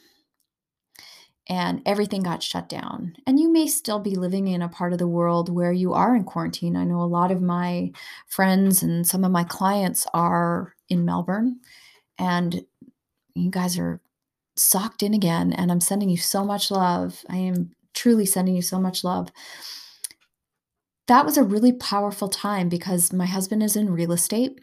and 1.48 1.82
everything 1.84 2.22
got 2.22 2.42
shut 2.42 2.68
down, 2.68 3.16
and 3.26 3.38
you 3.38 3.52
may 3.52 3.66
still 3.66 3.98
be 3.98 4.14
living 4.14 4.48
in 4.48 4.62
a 4.62 4.68
part 4.68 4.92
of 4.92 4.98
the 4.98 5.08
world 5.08 5.52
where 5.52 5.72
you 5.72 5.92
are 5.92 6.14
in 6.14 6.24
quarantine. 6.24 6.76
I 6.76 6.84
know 6.84 7.00
a 7.00 7.04
lot 7.04 7.30
of 7.30 7.42
my 7.42 7.90
friends 8.28 8.82
and 8.82 9.06
some 9.06 9.24
of 9.24 9.32
my 9.32 9.44
clients 9.44 10.06
are 10.14 10.74
in 10.88 11.04
Melbourne, 11.04 11.60
and 12.18 12.64
you 13.34 13.50
guys 13.50 13.78
are 13.78 14.00
socked 14.56 15.02
in 15.02 15.14
again. 15.14 15.52
And 15.52 15.72
I'm 15.72 15.80
sending 15.80 16.08
you 16.08 16.16
so 16.16 16.44
much 16.44 16.70
love. 16.70 17.24
I 17.28 17.36
am 17.36 17.72
truly 17.94 18.26
sending 18.26 18.54
you 18.54 18.62
so 18.62 18.78
much 18.78 19.02
love 19.02 19.30
that 21.10 21.26
was 21.26 21.36
a 21.36 21.42
really 21.42 21.72
powerful 21.72 22.28
time 22.28 22.68
because 22.68 23.12
my 23.12 23.26
husband 23.26 23.64
is 23.64 23.74
in 23.74 23.90
real 23.90 24.12
estate 24.12 24.60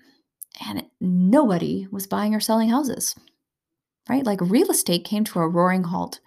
and 0.65 0.85
nobody 1.01 1.85
was 1.91 2.07
buying 2.07 2.33
or 2.33 2.39
selling 2.39 2.69
houses, 2.69 3.15
right? 4.07 4.25
Like 4.25 4.39
real 4.39 4.71
estate 4.71 5.03
came 5.03 5.25
to 5.25 5.39
a 5.39 5.47
roaring 5.49 5.83
halt. 5.83 6.21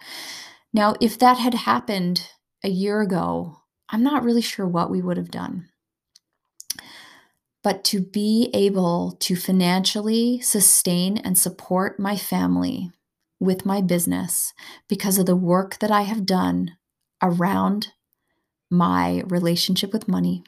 Now, 0.75 0.95
if 1.01 1.19
that 1.21 1.39
had 1.39 1.55
happened 1.55 2.29
a 2.63 2.69
year 2.69 3.01
ago, 3.01 3.63
I'm 3.89 4.03
not 4.03 4.23
really 4.23 4.43
sure 4.43 4.69
what 4.69 4.91
we 4.91 5.01
would 5.01 5.17
have 5.17 5.31
done. 5.31 5.71
But 7.65 7.83
to 7.85 8.03
be 8.03 8.51
able 8.53 9.17
to 9.21 9.35
financially 9.37 10.43
sustain 10.43 11.17
and 11.17 11.39
support 11.39 11.99
my 11.99 12.19
family 12.19 12.91
with 13.41 13.65
my 13.65 13.81
business 13.81 14.53
because 14.87 15.17
of 15.17 15.25
the 15.25 15.35
work 15.35 15.79
that 15.79 15.91
I 15.91 16.03
have 16.03 16.27
done 16.27 16.73
around 17.23 17.95
my 18.71 19.23
relationship 19.27 19.93
with 19.93 20.09
money, 20.09 20.45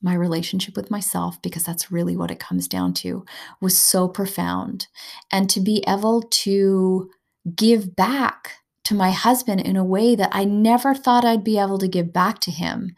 my 0.00 0.14
relationship 0.14 0.76
with 0.76 0.90
myself, 0.90 1.40
because 1.42 1.64
that's 1.64 1.92
really 1.92 2.16
what 2.16 2.30
it 2.30 2.38
comes 2.38 2.68
down 2.68 2.94
to, 2.94 3.24
was 3.60 3.76
so 3.76 4.08
profound. 4.08 4.86
And 5.30 5.50
to 5.50 5.60
be 5.60 5.84
able 5.86 6.22
to 6.22 7.10
give 7.54 7.96
back 7.96 8.52
to 8.84 8.94
my 8.94 9.10
husband 9.10 9.60
in 9.60 9.76
a 9.76 9.84
way 9.84 10.14
that 10.14 10.30
I 10.32 10.44
never 10.44 10.94
thought 10.94 11.24
I'd 11.24 11.44
be 11.44 11.58
able 11.58 11.78
to 11.78 11.88
give 11.88 12.12
back 12.12 12.40
to 12.40 12.50
him, 12.50 12.94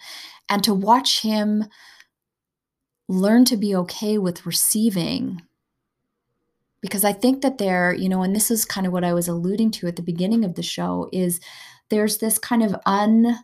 and 0.49 0.63
to 0.65 0.75
watch 0.75 1.23
him 1.23 1.65
learn 3.09 3.45
to 3.47 3.57
be 3.57 3.75
okay 3.77 4.17
with 4.19 4.47
receiving. 4.47 5.43
Because 6.81 7.05
I 7.05 7.13
think 7.13 7.41
that 7.43 7.59
there, 7.59 7.95
you 7.95 8.11
know, 8.11 8.23
and 8.23 8.37
this 8.37 8.51
is 8.51 8.67
kind 8.67 8.87
of 8.87 8.93
what 8.93 9.05
I 9.05 9.15
was 9.15 9.29
alluding 9.29 9.71
to 9.73 9.87
at 9.87 9.97
the 9.97 10.03
beginning 10.03 10.45
of 10.45 10.55
the 10.55 10.63
show, 10.63 11.09
is 11.13 11.41
there's 11.89 12.19
this 12.19 12.39
kind 12.39 12.63
of 12.63 12.77
un 12.85 13.39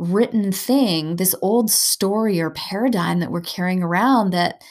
written 0.00 0.50
thing, 0.50 1.16
this 1.16 1.34
old 1.42 1.70
story 1.70 2.40
or 2.40 2.50
paradigm 2.50 3.20
that 3.20 3.30
we're 3.30 3.42
carrying 3.42 3.82
around 3.82 4.32
that 4.32 4.64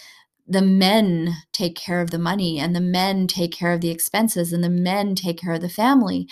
the 0.48 0.62
men 0.64 1.36
take 1.54 1.76
care 1.76 2.02
of 2.02 2.10
the 2.10 2.18
money 2.18 2.58
and 2.58 2.76
the 2.76 2.82
men 2.82 3.28
take 3.28 3.52
care 3.52 3.72
of 3.72 3.82
the 3.82 3.92
expenses 3.92 4.52
and 4.52 4.64
the 4.64 4.70
men 4.70 5.14
take 5.14 5.38
care 5.38 5.54
of 5.54 5.62
the 5.62 5.70
family. 5.70 6.28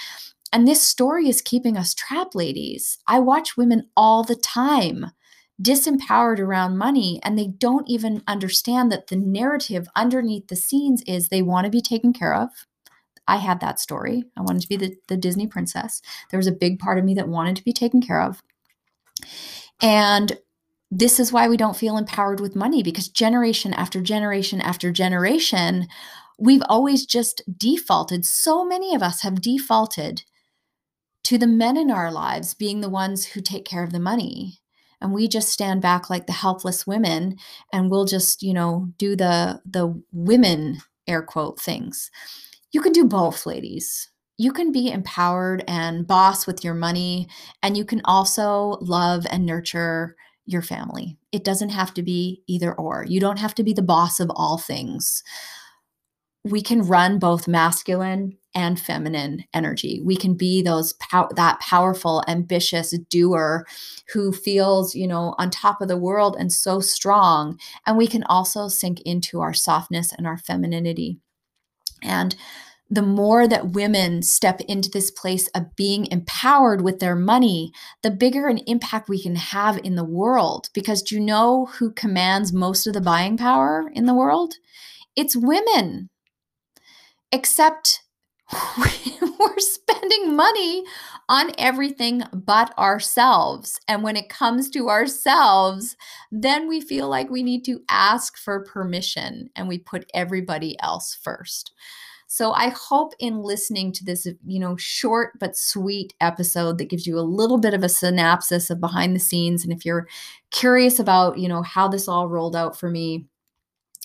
And 0.51 0.67
this 0.67 0.81
story 0.81 1.29
is 1.29 1.41
keeping 1.43 1.77
us 1.77 1.93
trapped, 1.93 2.33
ladies. 2.33 2.97
I 3.05 3.19
watch 3.19 3.55
women 3.55 3.87
all 3.95 4.23
the 4.23 4.35
time 4.35 5.11
disempowered 5.61 6.39
around 6.39 6.77
money 6.77 7.19
and 7.23 7.37
they 7.37 7.47
don't 7.47 7.87
even 7.87 8.23
understand 8.27 8.91
that 8.91 9.07
the 9.07 9.15
narrative 9.15 9.87
underneath 9.95 10.47
the 10.47 10.55
scenes 10.55 11.03
is 11.05 11.27
they 11.27 11.43
want 11.43 11.65
to 11.65 11.71
be 11.71 11.81
taken 11.81 12.13
care 12.13 12.33
of. 12.33 12.49
I 13.27 13.37
had 13.37 13.59
that 13.59 13.79
story. 13.79 14.23
I 14.35 14.41
wanted 14.41 14.61
to 14.61 14.69
be 14.69 14.77
the, 14.77 14.95
the 15.07 15.17
Disney 15.17 15.45
princess. 15.45 16.01
There 16.31 16.37
was 16.37 16.47
a 16.47 16.51
big 16.51 16.79
part 16.79 16.97
of 16.97 17.05
me 17.05 17.13
that 17.15 17.27
wanted 17.27 17.57
to 17.57 17.63
be 17.63 17.73
taken 17.73 18.01
care 18.01 18.21
of. 18.21 18.41
And 19.81 20.37
this 20.89 21.19
is 21.19 21.33
why 21.33 21.47
we 21.47 21.57
don't 21.57 21.77
feel 21.77 21.97
empowered 21.97 22.39
with 22.39 22.55
money 22.55 22.81
because 22.81 23.09
generation 23.09 23.73
after 23.73 24.01
generation 24.01 24.61
after 24.61 24.91
generation, 24.91 25.87
we've 26.39 26.63
always 26.69 27.05
just 27.05 27.41
defaulted. 27.57 28.25
So 28.25 28.65
many 28.65 28.95
of 28.95 29.03
us 29.03 29.21
have 29.21 29.41
defaulted 29.41 30.23
to 31.25 31.37
the 31.37 31.47
men 31.47 31.75
in 31.75 31.91
our 31.91 32.11
lives 32.11 32.53
being 32.53 32.79
the 32.81 32.89
ones 32.89 33.25
who 33.25 33.41
take 33.41 33.65
care 33.65 33.83
of 33.83 33.91
the 33.91 33.99
money. 33.99 34.59
And 35.01 35.13
we 35.13 35.27
just 35.27 35.49
stand 35.49 35.81
back 35.81 36.09
like 36.09 36.25
the 36.25 36.33
helpless 36.33 36.87
women 36.87 37.37
and 37.71 37.91
we'll 37.91 38.05
just, 38.05 38.41
you 38.41 38.53
know, 38.53 38.89
do 38.97 39.15
the 39.15 39.61
the 39.65 40.01
women 40.11 40.79
air 41.05 41.21
quote 41.21 41.59
things. 41.59 42.09
You 42.71 42.81
can 42.81 42.93
do 42.93 43.05
both, 43.05 43.45
ladies 43.45 44.09
you 44.37 44.53
can 44.53 44.71
be 44.71 44.91
empowered 44.91 45.63
and 45.67 46.05
boss 46.05 46.45
with 46.45 46.63
your 46.63 46.75
money, 46.75 47.27
and 47.63 47.75
you 47.75 47.83
can 47.83 48.01
also 48.05 48.77
love 48.81 49.25
and 49.29 49.45
nurture 49.45 50.15
your 50.45 50.61
family. 50.61 51.17
It 51.31 51.43
doesn't 51.43 51.69
have 51.69 51.93
to 51.95 52.03
be 52.03 52.43
either 52.47 52.73
or. 52.73 53.05
You 53.05 53.19
don't 53.19 53.39
have 53.39 53.55
to 53.55 53.63
be 53.63 53.73
the 53.73 53.81
boss 53.81 54.19
of 54.19 54.31
all 54.35 54.57
things. 54.57 55.23
We 56.45 56.61
can 56.61 56.83
run 56.83 57.19
both 57.19 57.47
masculine 57.47 58.37
and 58.55 58.79
feminine 58.79 59.43
energy. 59.53 60.01
We 60.03 60.15
can 60.15 60.35
be 60.35 60.61
those 60.61 60.93
pow- 60.93 61.29
that 61.35 61.59
powerful, 61.59 62.23
ambitious 62.27 62.91
doer 63.09 63.65
who 64.13 64.31
feels, 64.31 64.95
you 64.95 65.07
know, 65.07 65.35
on 65.37 65.49
top 65.49 65.81
of 65.81 65.89
the 65.89 65.97
world 65.97 66.37
and 66.39 66.53
so 66.53 66.79
strong. 66.79 67.59
And 67.85 67.97
we 67.97 68.07
can 68.07 68.23
also 68.23 68.67
sink 68.67 69.01
into 69.01 69.41
our 69.41 69.53
softness 69.53 70.13
and 70.13 70.25
our 70.25 70.37
femininity. 70.37 71.19
And 72.01 72.35
the 72.89 73.01
more 73.01 73.47
that 73.47 73.71
women 73.71 74.21
step 74.21 74.61
into 74.61 74.89
this 74.89 75.11
place 75.11 75.47
of 75.49 75.75
being 75.75 76.05
empowered 76.07 76.81
with 76.81 76.99
their 76.99 77.15
money, 77.15 77.71
the 78.01 78.11
bigger 78.11 78.47
an 78.47 78.59
impact 78.59 79.09
we 79.09 79.21
can 79.21 79.35
have 79.35 79.77
in 79.83 79.95
the 79.95 80.05
world. 80.05 80.69
Because 80.73 81.01
do 81.01 81.15
you 81.15 81.21
know 81.21 81.65
who 81.65 81.91
commands 81.91 82.53
most 82.53 82.87
of 82.87 82.93
the 82.93 83.01
buying 83.01 83.37
power 83.37 83.91
in 83.93 84.05
the 84.05 84.13
world? 84.13 84.55
It's 85.15 85.35
women. 85.35 86.09
Except 87.31 88.03
we're 89.39 89.59
spending 89.59 90.33
money 90.35 90.85
on 91.27 91.51
everything 91.57 92.23
but 92.31 92.77
ourselves. 92.77 93.79
And 93.89 94.01
when 94.01 94.15
it 94.15 94.29
comes 94.29 94.69
to 94.69 94.87
ourselves, 94.87 95.97
then 96.31 96.69
we 96.69 96.79
feel 96.79 97.09
like 97.09 97.29
we 97.29 97.43
need 97.43 97.65
to 97.65 97.81
ask 97.89 98.37
for 98.37 98.63
permission 98.63 99.49
and 99.55 99.67
we 99.67 99.77
put 99.77 100.09
everybody 100.13 100.79
else 100.81 101.17
first. 101.21 101.73
So 102.29 102.51
I 102.51 102.69
hope 102.69 103.13
in 103.19 103.41
listening 103.41 103.93
to 103.93 104.03
this, 104.03 104.27
you 104.45 104.59
know, 104.59 104.75
short 104.75 105.39
but 105.39 105.55
sweet 105.55 106.13
episode 106.19 106.77
that 106.77 106.89
gives 106.89 107.07
you 107.07 107.17
a 107.17 107.21
little 107.21 107.57
bit 107.57 107.73
of 107.73 107.83
a 107.83 107.89
synopsis 107.89 108.69
of 108.69 108.81
behind 108.81 109.15
the 109.15 109.19
scenes. 109.19 109.63
And 109.63 109.71
if 109.71 109.85
you're 109.85 110.07
curious 110.51 110.99
about, 110.99 111.39
you 111.39 111.47
know, 111.47 111.61
how 111.61 111.87
this 111.87 112.07
all 112.07 112.27
rolled 112.27 112.55
out 112.55 112.77
for 112.77 112.89
me, 112.89 113.25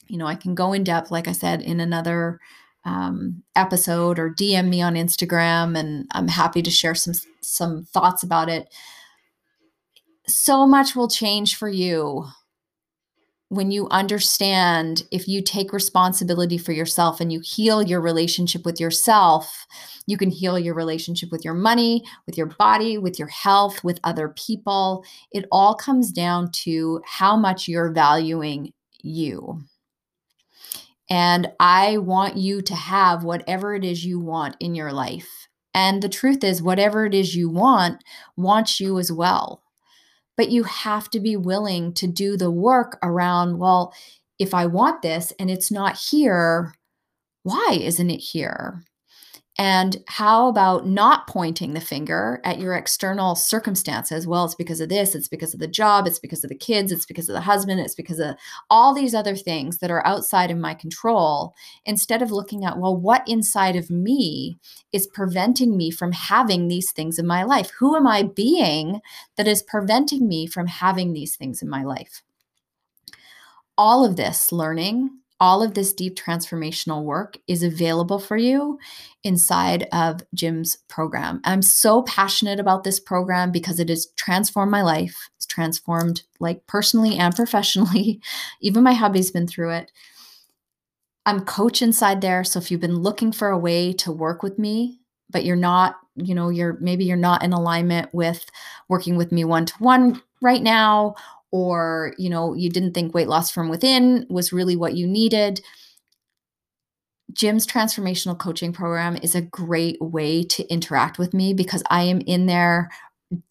you 0.07 0.17
know, 0.17 0.27
I 0.27 0.37
can 0.37 0.55
go 0.55 0.73
in 0.73 0.85
depth, 0.85 1.11
like 1.11 1.27
I 1.27 1.33
said, 1.33 1.63
in 1.63 1.81
another 1.81 2.39
um, 2.85 3.43
episode 3.57 4.21
or 4.21 4.31
DM 4.31 4.69
me 4.69 4.83
on 4.83 4.95
Instagram, 4.95 5.77
and 5.77 6.07
I'm 6.13 6.29
happy 6.29 6.63
to 6.63 6.71
share 6.71 6.95
some 6.95 7.15
some 7.41 7.85
thoughts 7.85 8.23
about 8.23 8.49
it. 8.49 8.73
So 10.29 10.67
much 10.67 10.95
will 10.95 11.09
change 11.09 11.57
for 11.57 11.69
you 11.69 12.27
when 13.53 13.71
you 13.71 13.87
understand 13.91 15.05
if 15.11 15.29
you 15.29 15.43
take 15.43 15.75
responsibility 15.75 16.57
for 16.57 16.73
yourself 16.73 17.21
and 17.21 17.31
you 17.31 17.39
heal 17.45 17.83
your 17.83 18.01
relationship 18.01 18.65
with 18.65 18.81
yourself, 18.81 19.67
you 20.07 20.17
can 20.17 20.31
heal 20.31 20.59
your 20.59 20.75
relationship 20.75 21.31
with 21.31 21.45
your 21.45 21.53
money, 21.53 22.03
with 22.27 22.39
your 22.39 22.47
body, 22.47 22.97
with 22.97 23.19
your 23.19 23.29
health, 23.29 23.85
with 23.85 24.01
other 24.05 24.31
people. 24.31 25.05
It 25.33 25.45
all 25.53 25.75
comes 25.75 26.13
down 26.13 26.51
to 26.63 27.03
how 27.05 27.37
much 27.37 27.69
you're 27.69 27.93
valuing 27.93 28.73
you. 29.03 29.61
And 31.11 31.53
I 31.61 31.99
want 31.99 32.39
you 32.39 32.63
to 32.63 32.75
have 32.75 33.23
whatever 33.23 33.75
it 33.75 33.85
is 33.85 34.03
you 34.03 34.19
want 34.19 34.57
in 34.61 34.75
your 34.75 34.95
life. 34.95 35.29
And 35.75 36.03
the 36.03 36.09
truth 36.09 36.43
is, 36.43 36.63
whatever 36.63 37.05
it 37.05 37.13
is 37.13 37.37
you 37.37 37.51
want, 37.51 38.03
wants 38.35 38.81
you 38.81 38.99
as 38.99 39.13
well 39.13 39.62
but 40.37 40.51
you 40.51 40.65
have 40.65 41.11
to 41.11 41.21
be 41.21 41.37
willing 41.37 41.93
to 41.95 42.07
do 42.07 42.37
the 42.37 42.51
work 42.51 42.99
around, 43.03 43.59
well, 43.59 43.95
if 44.39 44.55
I 44.55 44.67
want 44.67 45.03
this 45.03 45.33
and 45.39 45.51
it's 45.51 45.71
not 45.71 45.97
here, 45.97 46.75
why 47.43 47.79
isn't 47.81 48.11
it 48.11 48.19
here? 48.19 48.85
And 49.65 50.03
how 50.09 50.49
about 50.49 50.89
not 50.89 51.29
pointing 51.29 51.73
the 51.73 51.81
finger 51.81 52.41
at 52.43 52.59
your 52.59 52.75
external 52.75 53.37
circumstances? 53.37 54.27
Well, 54.27 54.45
it's 54.45 54.57
because 54.57 54.81
of 54.81 54.89
this, 54.89 55.15
it's 55.15 55.29
because 55.29 55.55
of 55.55 55.61
the 55.61 55.69
job, 55.69 56.09
it's 56.09 56.19
because 56.19 56.43
of 56.43 56.49
the 56.49 56.57
kids, 56.57 56.91
it's 56.91 57.07
because 57.07 57.29
of 57.29 57.35
the 57.35 57.43
husband, 57.43 57.79
it's 57.79 57.95
because 57.95 58.19
of 58.19 58.35
all 58.71 58.93
these 58.93 59.15
other 59.15 59.37
things 59.37 59.79
that 59.79 59.89
are 59.89 60.05
outside 60.05 60.51
of 60.51 60.59
my 60.59 60.75
control. 60.75 61.55
Instead 61.85 62.23
of 62.23 62.33
looking 62.33 62.65
at, 62.65 62.77
well, 62.77 62.97
what 62.97 63.23
inside 63.29 63.77
of 63.77 63.89
me 63.89 64.59
is 64.93 65.07
preventing 65.07 65.77
me 65.77 65.93
from 65.93 66.11
having 66.11 66.67
these 66.67 66.91
things 66.91 67.17
in 67.17 67.27
my 67.29 67.45
life? 67.45 67.71
Who 67.79 67.95
am 67.95 68.05
I 68.05 68.25
being 68.25 69.01
that 69.37 69.47
is 69.47 69.63
preventing 69.63 70.27
me 70.27 70.49
from 70.49 70.67
having 70.67 71.13
these 71.13 71.37
things 71.37 71.63
in 71.63 71.69
my 71.69 71.85
life? 71.85 72.25
All 73.79 74.05
of 74.05 74.17
this 74.17 74.51
learning 74.51 75.22
all 75.43 75.61
of 75.61 75.75
this 75.75 75.93
deep 75.93 76.15
transformational 76.15 77.03
work 77.03 77.37
is 77.49 77.65
available 77.65 78.21
for 78.21 78.37
you 78.37 78.79
inside 79.25 79.89
of 79.93 80.21
Jim's 80.33 80.77
program. 80.89 81.41
I'm 81.43 81.63
so 81.63 82.03
passionate 82.03 82.61
about 82.61 82.85
this 82.85 83.01
program 83.01 83.51
because 83.51 83.81
it 83.81 83.89
has 83.89 84.07
transformed 84.17 84.71
my 84.71 84.83
life. 84.83 85.29
It's 85.35 85.45
transformed 85.45 86.23
like 86.39 86.65
personally 86.69 87.19
and 87.19 87.35
professionally. 87.37 88.21
Even 88.61 88.85
my 88.85 88.93
hubby's 88.93 89.33
been 89.33 89.49
through 89.49 89.71
it. 89.71 89.91
I'm 91.27 91.45
coach 91.45 91.83
inside 91.83 92.21
there. 92.21 92.45
So 92.45 92.61
if 92.61 92.71
you've 92.71 92.81
been 92.81 93.01
looking 93.01 93.33
for 93.33 93.49
a 93.49 93.59
way 93.59 93.93
to 93.95 94.13
work 94.13 94.45
with 94.45 94.61
me, 94.61 95.01
but 95.29 95.45
you're 95.45 95.57
not, 95.57 95.97
you 96.15 96.37
know, 96.37 96.51
you're 96.51 96.79
maybe 96.81 97.05
you're 97.05 97.17
not 97.17 97.43
in 97.43 97.53
alignment 97.53 98.15
with 98.15 98.47
working 98.89 99.17
with 99.17 99.33
me 99.33 99.45
one 99.45 99.67
to 99.67 99.75
one 99.81 100.23
right 100.41 100.63
now, 100.63 101.17
or, 101.53 102.15
you 102.19 102.31
know, 102.31 102.55
you 102.55 102.71
didn't 102.71 102.95
think 102.95 103.15
weight 103.15 103.29
loss 103.29 103.51
from 103.51 103.69
within 103.69 104.27
was 104.29 104.53
really 104.53 104.75
what 104.75 104.95
you 104.95 105.07
needed. 105.07 105.61
Jim's 107.33 107.67
transformational 107.67 108.39
coaching 108.39 108.73
program 108.73 109.17
is 109.23 109.35
a 109.35 109.43
great 109.43 110.01
way 110.01 110.43
to 110.45 110.67
interact 110.69 111.19
with 111.19 111.33
me 111.33 111.55
because 111.55 111.83
I 111.89 112.03
am 112.03 112.21
in 112.23 112.47
there 112.47 112.91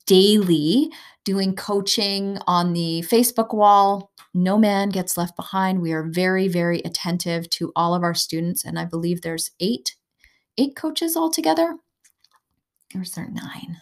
daily 0.06 0.92
doing 1.24 1.56
coaching 1.56 2.38
on 2.48 2.74
the 2.74 3.04
Facebook 3.10 3.54
wall. 3.54 4.12
No 4.34 4.58
man 4.58 4.90
gets 4.90 5.18
left 5.18 5.36
behind. 5.36 5.82
We 5.82 5.94
are 5.94 6.04
very, 6.04 6.48
very 6.48 6.80
attentive 6.80 7.50
to 7.52 7.72
all 7.76 7.94
of 7.94 8.04
our 8.04 8.14
students. 8.14 8.64
And 8.64 8.78
I 8.78 8.86
believe 8.86 9.22
there's 9.22 9.52
eight, 9.60 9.96
eight 10.58 10.76
coaches 10.76 11.18
altogether. 11.18 11.76
Or 12.96 13.02
is 13.02 13.12
there 13.12 13.30
nine? 13.30 13.78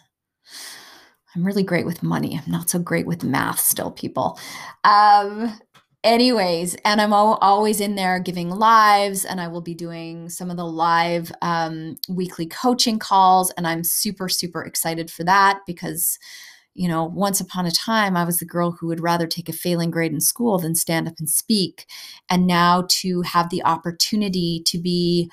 I'm 1.34 1.44
really 1.44 1.62
great 1.62 1.86
with 1.86 2.02
money. 2.02 2.38
I'm 2.38 2.50
not 2.50 2.70
so 2.70 2.78
great 2.78 3.06
with 3.06 3.22
math 3.22 3.60
still, 3.60 3.90
people. 3.90 4.38
Um, 4.84 5.58
anyways, 6.02 6.76
and 6.84 7.00
I'm 7.00 7.12
always 7.12 7.80
in 7.80 7.94
there 7.94 8.18
giving 8.18 8.50
lives, 8.50 9.24
and 9.24 9.40
I 9.40 9.48
will 9.48 9.60
be 9.60 9.74
doing 9.74 10.28
some 10.28 10.50
of 10.50 10.56
the 10.56 10.66
live 10.66 11.30
um, 11.42 11.96
weekly 12.08 12.46
coaching 12.46 12.98
calls. 12.98 13.50
And 13.52 13.66
I'm 13.66 13.84
super, 13.84 14.28
super 14.28 14.62
excited 14.64 15.10
for 15.10 15.24
that 15.24 15.60
because 15.66 16.18
you 16.74 16.86
know, 16.86 17.04
once 17.04 17.40
upon 17.40 17.66
a 17.66 17.70
time, 17.70 18.16
I 18.16 18.24
was 18.24 18.38
the 18.38 18.44
girl 18.44 18.70
who 18.70 18.86
would 18.86 19.00
rather 19.00 19.26
take 19.26 19.48
a 19.48 19.52
failing 19.52 19.90
grade 19.90 20.12
in 20.12 20.20
school 20.20 20.56
than 20.58 20.74
stand 20.74 21.08
up 21.08 21.14
and 21.18 21.28
speak. 21.28 21.86
And 22.30 22.46
now 22.46 22.86
to 22.88 23.22
have 23.22 23.50
the 23.50 23.64
opportunity 23.64 24.62
to 24.66 24.78
be 24.78 25.30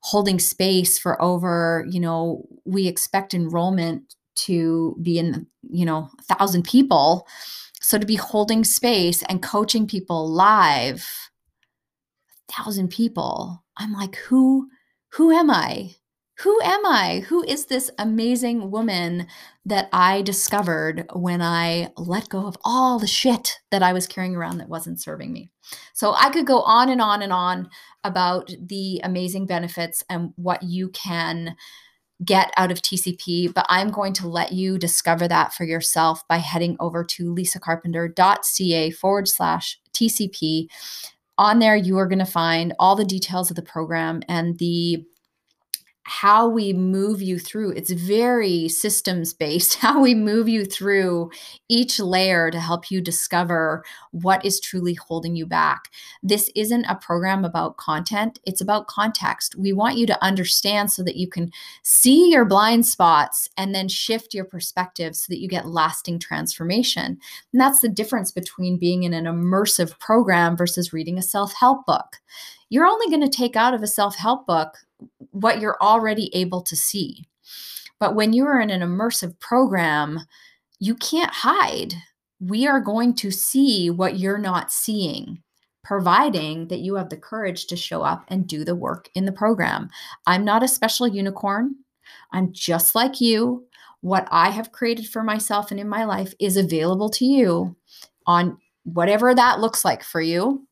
holding 0.00 0.40
space 0.40 0.98
for 0.98 1.20
over, 1.22 1.86
you 1.88 2.00
know, 2.00 2.44
we 2.64 2.88
expect 2.88 3.34
enrollment 3.34 4.14
to 4.46 4.96
be 5.02 5.18
in, 5.18 5.46
you 5.68 5.84
know, 5.84 6.08
a 6.18 6.34
thousand 6.34 6.64
people. 6.64 7.26
So 7.80 7.98
to 7.98 8.06
be 8.06 8.16
holding 8.16 8.64
space 8.64 9.22
and 9.24 9.42
coaching 9.42 9.86
people 9.86 10.30
live, 10.30 11.06
a 12.48 12.52
thousand 12.52 12.88
people, 12.88 13.64
I'm 13.76 13.92
like, 13.92 14.16
who, 14.16 14.68
who 15.10 15.30
am 15.30 15.50
I? 15.50 15.94
who 16.40 16.58
am 16.62 16.86
I? 16.86 17.20
Who 17.28 17.42
is 17.42 17.66
this 17.66 17.90
amazing 17.98 18.70
woman 18.70 19.26
that 19.66 19.90
I 19.92 20.22
discovered 20.22 21.06
when 21.12 21.42
I 21.42 21.92
let 21.98 22.30
go 22.30 22.46
of 22.46 22.56
all 22.64 22.98
the 22.98 23.06
shit 23.06 23.58
that 23.70 23.82
I 23.82 23.92
was 23.92 24.06
carrying 24.06 24.34
around 24.34 24.56
that 24.58 24.68
wasn't 24.68 25.02
serving 25.02 25.32
me? 25.34 25.50
So 25.92 26.14
I 26.14 26.30
could 26.30 26.46
go 26.46 26.62
on 26.62 26.88
and 26.88 27.00
on 27.00 27.20
and 27.20 27.32
on 27.32 27.68
about 28.04 28.50
the 28.58 29.02
amazing 29.04 29.46
benefits 29.46 30.02
and 30.08 30.32
what 30.36 30.62
you 30.62 30.88
can 30.88 31.56
get 32.24 32.52
out 32.56 32.70
of 32.70 32.82
TCP, 32.82 33.52
but 33.54 33.66
I'm 33.68 33.90
going 33.90 34.12
to 34.14 34.28
let 34.28 34.52
you 34.52 34.78
discover 34.78 35.26
that 35.28 35.54
for 35.54 35.64
yourself 35.64 36.26
by 36.28 36.36
heading 36.38 36.76
over 36.80 37.02
to 37.04 37.34
lisacarpenter.ca 37.34 38.90
forward 38.90 39.28
slash 39.28 39.80
TCP. 39.92 40.68
On 41.38 41.58
there, 41.58 41.76
you 41.76 41.96
are 41.98 42.06
going 42.06 42.18
to 42.18 42.26
find 42.26 42.74
all 42.78 42.96
the 42.96 43.04
details 43.04 43.50
of 43.50 43.56
the 43.56 43.62
program 43.62 44.22
and 44.28 44.58
the 44.58 45.04
how 46.10 46.48
we 46.48 46.72
move 46.72 47.22
you 47.22 47.38
through. 47.38 47.70
It's 47.70 47.92
very 47.92 48.68
systems 48.68 49.32
based 49.32 49.74
how 49.76 50.02
we 50.02 50.12
move 50.12 50.48
you 50.48 50.64
through 50.64 51.30
each 51.68 52.00
layer 52.00 52.50
to 52.50 52.58
help 52.58 52.90
you 52.90 53.00
discover 53.00 53.84
what 54.10 54.44
is 54.44 54.58
truly 54.58 54.94
holding 54.94 55.36
you 55.36 55.46
back. 55.46 55.84
This 56.20 56.50
isn't 56.56 56.84
a 56.86 56.96
program 56.96 57.44
about 57.44 57.76
content 57.76 58.40
it's 58.44 58.60
about 58.60 58.88
context. 58.88 59.54
We 59.54 59.72
want 59.72 59.98
you 59.98 60.06
to 60.06 60.24
understand 60.24 60.90
so 60.90 61.04
that 61.04 61.14
you 61.14 61.28
can 61.28 61.52
see 61.84 62.30
your 62.30 62.44
blind 62.44 62.86
spots 62.86 63.48
and 63.56 63.72
then 63.72 63.86
shift 63.86 64.34
your 64.34 64.44
perspective 64.44 65.14
so 65.14 65.26
that 65.28 65.38
you 65.38 65.48
get 65.48 65.68
lasting 65.68 66.18
transformation. 66.18 67.18
And 67.52 67.60
that's 67.60 67.80
the 67.80 67.88
difference 67.88 68.32
between 68.32 68.78
being 68.78 69.04
in 69.04 69.14
an 69.14 69.26
immersive 69.26 69.96
program 70.00 70.56
versus 70.56 70.92
reading 70.92 71.18
a 71.18 71.22
self-help 71.22 71.86
book. 71.86 72.16
You're 72.68 72.86
only 72.86 73.08
going 73.08 73.28
to 73.28 73.36
take 73.36 73.54
out 73.54 73.74
of 73.74 73.82
a 73.84 73.86
self-help 73.86 74.46
book 74.46 74.76
what 75.30 75.60
you're 75.60 75.78
already 75.80 76.30
able 76.34 76.62
to 76.62 76.76
see. 76.76 77.24
But 77.98 78.14
when 78.14 78.32
you 78.32 78.46
are 78.46 78.60
in 78.60 78.70
an 78.70 78.80
immersive 78.80 79.38
program, 79.38 80.20
you 80.78 80.94
can't 80.94 81.32
hide. 81.32 81.94
We 82.40 82.66
are 82.66 82.80
going 82.80 83.14
to 83.16 83.30
see 83.30 83.90
what 83.90 84.18
you're 84.18 84.38
not 84.38 84.72
seeing, 84.72 85.42
providing 85.84 86.68
that 86.68 86.80
you 86.80 86.94
have 86.94 87.10
the 87.10 87.18
courage 87.18 87.66
to 87.66 87.76
show 87.76 88.02
up 88.02 88.24
and 88.28 88.46
do 88.46 88.64
the 88.64 88.74
work 88.74 89.10
in 89.14 89.26
the 89.26 89.32
program. 89.32 89.90
I'm 90.26 90.44
not 90.44 90.62
a 90.62 90.68
special 90.68 91.06
unicorn. 91.06 91.74
I'm 92.32 92.52
just 92.52 92.94
like 92.94 93.20
you. 93.20 93.66
What 94.00 94.26
I 94.30 94.48
have 94.48 94.72
created 94.72 95.06
for 95.06 95.22
myself 95.22 95.70
and 95.70 95.78
in 95.78 95.88
my 95.88 96.04
life 96.04 96.32
is 96.40 96.56
available 96.56 97.10
to 97.10 97.26
you 97.26 97.76
on 98.26 98.56
whatever 98.84 99.34
that 99.34 99.60
looks 99.60 99.84
like 99.84 100.02
for 100.02 100.22
you 100.22 100.66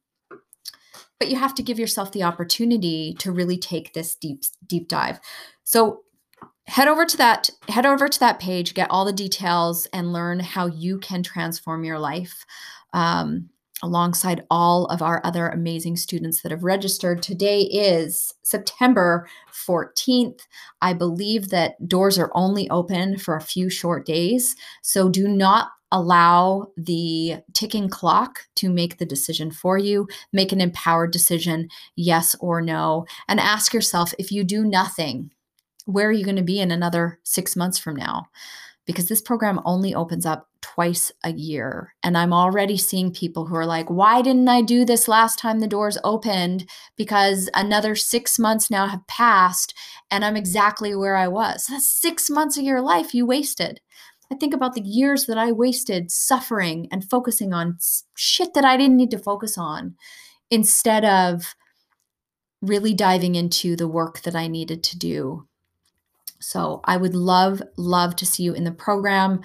but 1.19 1.29
you 1.29 1.37
have 1.37 1.55
to 1.57 1.63
give 1.63 1.79
yourself 1.79 2.13
the 2.13 2.23
opportunity 2.23 3.15
to 3.19 3.33
really 3.33 3.59
take 3.59 3.93
this 3.93 4.15
deep 4.15 4.43
deep 4.67 4.89
dive. 4.89 5.21
So 5.65 6.03
head 6.67 6.89
over 6.89 7.05
to 7.05 7.17
that 7.17 7.51
head 7.69 7.87
over 7.87 8.09
to 8.09 8.21
that 8.21 8.39
page 8.39 8.75
get 8.75 8.91
all 8.91 9.05
the 9.05 9.13
details 9.13 9.87
and 9.93 10.13
learn 10.13 10.39
how 10.39 10.67
you 10.67 10.99
can 10.99 11.23
transform 11.23 11.83
your 11.83 11.99
life 11.99 12.45
um, 12.93 13.49
alongside 13.83 14.45
all 14.51 14.85
of 14.87 15.01
our 15.01 15.21
other 15.25 15.49
amazing 15.49 15.97
students 15.97 16.43
that 16.43 16.53
have 16.53 16.65
registered. 16.65 17.23
Today 17.23 17.63
is 17.63 18.35
september 18.43 19.29
14th 19.53 20.41
i 20.81 20.93
believe 20.93 21.49
that 21.49 21.89
doors 21.89 22.19
are 22.19 22.31
only 22.35 22.69
open 22.71 23.19
for 23.19 23.37
a 23.37 23.43
few 23.43 23.69
short 23.69 24.07
days 24.07 24.57
so 24.83 25.09
do 25.09 25.29
not 25.29 25.71
allow 25.91 26.69
the 26.77 27.37
ticking 27.55 27.89
clock 27.89 28.41
to 28.57 28.69
make 28.69 28.99
the 28.99 29.07
decision 29.07 29.51
for 29.51 29.79
you. 29.79 30.09
Make 30.33 30.53
an 30.53 30.61
empowered 30.61 31.13
decision, 31.13 31.69
yes 31.97 32.37
or 32.41 32.61
no, 32.61 33.07
and 33.29 33.41
ask 33.41 33.73
yourself 33.73 34.13
if 34.19 34.31
you 34.31 34.45
do 34.45 34.65
nothing, 34.65 35.31
where 35.87 36.09
are 36.09 36.13
you 36.13 36.25
going 36.25 36.37
to 36.37 36.43
be 36.43 36.61
in 36.61 36.71
another 36.71 37.19
six 37.23 37.57
months 37.57 37.79
from 37.79 37.97
now? 37.97 38.27
Because 38.85 39.09
this 39.09 39.23
program 39.23 39.61
only 39.65 39.95
opens 39.95 40.27
up 40.27 40.49
twice 40.61 41.13
a 41.25 41.33
year. 41.33 41.95
And 42.03 42.17
I'm 42.17 42.33
already 42.33 42.77
seeing 42.77 43.13
people 43.13 43.47
who 43.47 43.55
are 43.55 43.67
like, 43.67 43.89
why 43.89 44.23
didn't 44.23 44.49
I 44.49 44.63
do 44.63 44.85
this 44.85 45.09
last 45.09 45.39
time 45.39 45.61
the 45.61 45.67
doors 45.67 45.99
opened? 46.05 46.69
Because 46.97 47.49
another 47.55 47.95
six 47.95 48.39
months 48.39 48.71
now 48.71 48.87
have 48.87 49.07
passed 49.07 49.75
and 50.11 50.25
I'm 50.25 50.37
exactly 50.37 50.95
where 50.95 51.17
I 51.17 51.29
was. 51.29 51.67
That's 51.69 51.91
six 51.91 52.31
months 52.31 52.57
of 52.57 52.65
your 52.65 52.81
life 52.81 53.15
you 53.15 53.27
wasted. 53.27 53.81
I 54.31 54.35
think 54.35 54.55
about 54.55 54.75
the 54.75 54.83
years 54.83 55.27
that 55.27 55.39
I 55.39 55.53
wasted 55.53 56.11
suffering 56.11 56.89
and 56.93 57.09
focusing 57.09 57.53
on 57.53 57.79
shit 58.15 58.55
that 58.55 58.65
I 58.65 58.77
didn't 58.77 58.97
need 58.97 59.11
to 59.13 59.19
focus 59.19 59.57
on 59.57 59.97
instead 60.51 61.05
of 61.05 61.55
really 62.61 62.93
diving 62.93 63.35
into 63.35 63.77
the 63.77 63.89
work 63.89 64.23
that 64.23 64.35
I 64.35 64.49
needed 64.49 64.83
to 64.85 64.99
do 64.99 65.47
so 66.41 66.81
I 66.85 66.97
would 66.97 67.15
love, 67.15 67.63
love 67.77 68.15
to 68.17 68.27
see 68.27 68.43
you 68.43 68.53
in 68.53 68.65
the 68.65 68.73
program. 68.73 69.41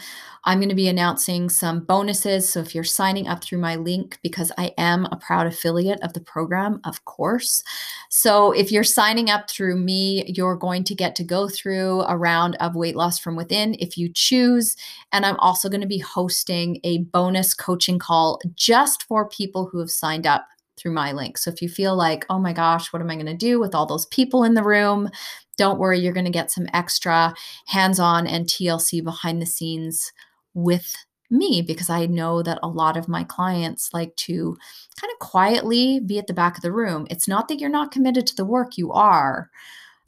I'm 0.45 0.59
going 0.59 0.69
to 0.69 0.75
be 0.75 0.87
announcing 0.87 1.49
some 1.49 1.85
bonuses. 1.85 2.47
So 2.47 2.59
if 2.59 2.75
you're 2.75 2.83
signing 2.83 3.27
up 3.27 3.43
through 3.43 3.59
my 3.59 3.75
link, 3.75 4.19
because 4.21 4.51
I 4.57 4.73
am 4.77 5.05
a 5.05 5.17
proud 5.17 5.47
affiliate 5.47 6.01
of 6.03 6.13
the 6.13 6.21
program, 6.21 6.79
of 6.83 7.03
course. 7.05 7.63
So 8.09 8.51
if 8.51 8.71
you're 8.71 8.83
signing 8.83 9.29
up 9.29 9.49
through 9.49 9.77
me, 9.77 10.25
you're 10.27 10.55
going 10.55 10.83
to 10.85 10.95
get 10.95 11.15
to 11.15 11.23
go 11.23 11.47
through 11.47 12.01
a 12.01 12.17
round 12.17 12.55
of 12.59 12.75
weight 12.75 12.95
loss 12.95 13.17
from 13.17 13.35
within 13.35 13.75
if 13.79 13.97
you 13.97 14.09
choose. 14.13 14.75
And 15.11 15.25
I'm 15.25 15.37
also 15.37 15.69
going 15.69 15.81
to 15.81 15.87
be 15.87 15.99
hosting 15.99 16.79
a 16.83 16.99
bonus 16.99 17.53
coaching 17.53 17.99
call 17.99 18.39
just 18.55 19.03
for 19.03 19.27
people 19.29 19.65
who 19.65 19.79
have 19.79 19.91
signed 19.91 20.27
up 20.27 20.47
through 20.75 20.91
my 20.91 21.11
link. 21.11 21.37
So 21.37 21.51
if 21.51 21.61
you 21.61 21.69
feel 21.69 21.95
like, 21.95 22.25
oh 22.29 22.39
my 22.39 22.53
gosh, 22.53 22.91
what 22.91 23.01
am 23.01 23.09
I 23.09 23.15
going 23.15 23.25
to 23.27 23.33
do 23.35 23.59
with 23.59 23.75
all 23.75 23.85
those 23.85 24.05
people 24.07 24.43
in 24.43 24.53
the 24.53 24.63
room? 24.63 25.09
Don't 25.57 25.79
worry, 25.79 25.99
you're 25.99 26.13
going 26.13 26.25
to 26.25 26.31
get 26.31 26.51
some 26.51 26.67
extra 26.73 27.33
hands 27.67 27.99
on 27.99 28.27
and 28.27 28.45
TLC 28.45 29.03
behind 29.03 29.41
the 29.41 29.45
scenes 29.45 30.11
with 30.53 30.95
me 31.29 31.61
because 31.61 31.89
I 31.89 32.05
know 32.05 32.43
that 32.43 32.59
a 32.61 32.67
lot 32.67 32.97
of 32.97 33.07
my 33.07 33.23
clients 33.23 33.89
like 33.93 34.15
to 34.17 34.57
kind 34.99 35.11
of 35.11 35.19
quietly 35.19 35.99
be 35.99 36.19
at 36.19 36.27
the 36.27 36.33
back 36.33 36.55
of 36.55 36.61
the 36.61 36.71
room. 36.71 37.07
It's 37.09 37.27
not 37.27 37.47
that 37.47 37.59
you're 37.59 37.69
not 37.69 37.91
committed 37.91 38.27
to 38.27 38.35
the 38.35 38.45
work, 38.45 38.77
you 38.77 38.91
are. 38.91 39.49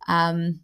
Um, 0.07 0.61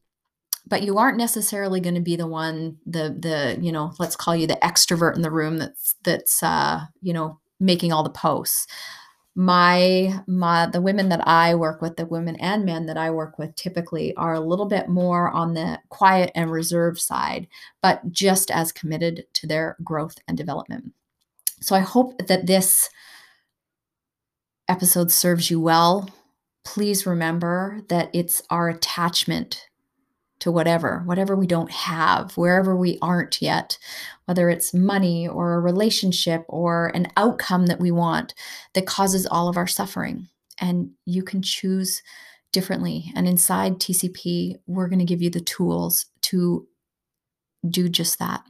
but 0.68 0.84
you 0.84 0.98
aren't 0.98 1.18
necessarily 1.18 1.80
going 1.80 1.96
to 1.96 2.02
be 2.02 2.16
the 2.16 2.28
one 2.28 2.78
the 2.86 3.16
the 3.20 3.58
you 3.62 3.72
know 3.72 3.94
let's 4.00 4.16
call 4.16 4.36
you 4.36 4.48
the 4.48 4.60
extrovert 4.62 5.16
in 5.16 5.22
the 5.22 5.32
room 5.32 5.58
that's 5.58 5.96
that's 6.04 6.42
uh 6.44 6.82
you 7.02 7.14
know 7.14 7.40
making 7.60 7.92
all 7.92 8.04
the 8.04 8.10
posts 8.10 8.68
my 9.36 10.22
my 10.28 10.68
the 10.68 10.82
women 10.82 11.10
that 11.10 11.26
I 11.28 11.56
work 11.56 11.82
with, 11.82 11.96
the 11.96 12.06
women 12.06 12.36
and 12.38 12.66
men 12.66 12.86
that 12.88 12.98
I 12.98 13.12
work 13.12 13.40
with 13.40 13.56
typically 13.56 14.14
are 14.16 14.34
a 14.34 14.42
little 14.42 14.66
bit 14.66 14.90
more 14.90 15.32
on 15.32 15.54
the 15.54 15.80
quiet 15.90 16.32
and 16.36 16.52
reserved 16.52 17.00
side, 17.00 17.48
but 17.82 18.12
just 18.12 18.52
as 18.52 18.72
committed 18.72 19.26
to 19.34 19.48
their 19.48 19.78
growth 19.84 20.18
and 20.28 20.38
development. 20.38 20.94
So 21.62 21.76
I 21.76 21.80
hope 21.80 22.28
that 22.28 22.48
this 22.48 22.90
episode 24.68 25.12
serves 25.12 25.50
you 25.50 25.60
well. 25.60 26.10
Please 26.66 27.06
remember 27.06 27.82
that 27.88 28.10
it's 28.14 28.42
our 28.50 28.70
attachment 28.70 29.68
to 30.42 30.52
whatever, 30.52 31.04
whatever 31.06 31.36
we 31.36 31.48
don't 31.48 31.72
have, 31.72 32.36
wherever 32.36 32.76
we 32.76 32.98
aren't 33.02 33.42
yet, 33.42 33.78
whether 34.26 34.50
it's 34.50 34.74
money 34.74 35.28
or 35.28 35.54
a 35.54 35.60
relationship 35.60 36.44
or 36.48 36.88
an 36.96 37.08
outcome 37.16 37.68
that 37.68 37.80
we 37.80 37.92
want 37.92 38.34
that 38.74 38.88
causes 38.88 39.26
all 39.28 39.48
of 39.48 39.56
our 39.56 39.68
suffering. 39.68 40.28
And 40.60 40.92
you 41.06 41.24
can 41.24 41.42
choose 41.42 42.02
differently. 42.52 43.12
And 43.16 43.28
inside 43.28 43.80
TCP, 43.80 44.56
we're 44.66 44.90
going 44.90 45.00
to 45.00 45.06
give 45.06 45.22
you 45.22 45.30
the 45.30 45.40
tools 45.40 46.08
to 46.24 46.68
do 47.68 47.88
just 47.88 48.20
that. 48.20 48.44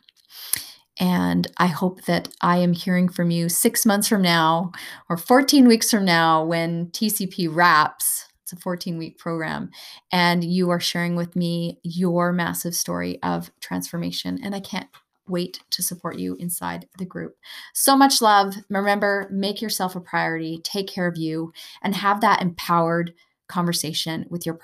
And 0.97 1.47
I 1.58 1.67
hope 1.67 2.04
that 2.04 2.30
I 2.41 2.58
am 2.58 2.73
hearing 2.73 3.10
from 3.10 3.32
you 3.32 3.49
six 3.49 3.86
months 3.86 4.08
from 4.08 4.21
now 4.21 4.71
or 5.10 5.17
14 5.17 5.67
weeks 5.67 5.91
from 5.91 6.06
now 6.06 6.43
when 6.43 6.88
TCP 6.88 7.49
wraps 7.54 8.27
it's 8.51 8.59
a 8.59 8.63
14 8.63 8.97
week 8.97 9.17
program. 9.17 9.71
And 10.11 10.43
you 10.43 10.69
are 10.69 10.79
sharing 10.79 11.15
with 11.15 11.35
me 11.35 11.79
your 11.83 12.31
massive 12.31 12.75
story 12.75 13.21
of 13.23 13.51
transformation. 13.59 14.39
And 14.43 14.53
I 14.53 14.59
can't 14.59 14.89
wait 15.27 15.61
to 15.69 15.81
support 15.81 16.19
you 16.19 16.35
inside 16.35 16.87
the 16.97 17.05
group. 17.05 17.37
So 17.73 17.95
much 17.95 18.21
love. 18.21 18.55
Remember, 18.69 19.29
make 19.31 19.61
yourself 19.61 19.95
a 19.95 20.01
priority, 20.01 20.59
take 20.63 20.87
care 20.87 21.07
of 21.07 21.17
you, 21.17 21.53
and 21.81 21.95
have 21.95 22.21
that 22.21 22.41
empowered 22.41 23.13
conversation 23.47 24.25
with 24.29 24.45
your 24.45 24.55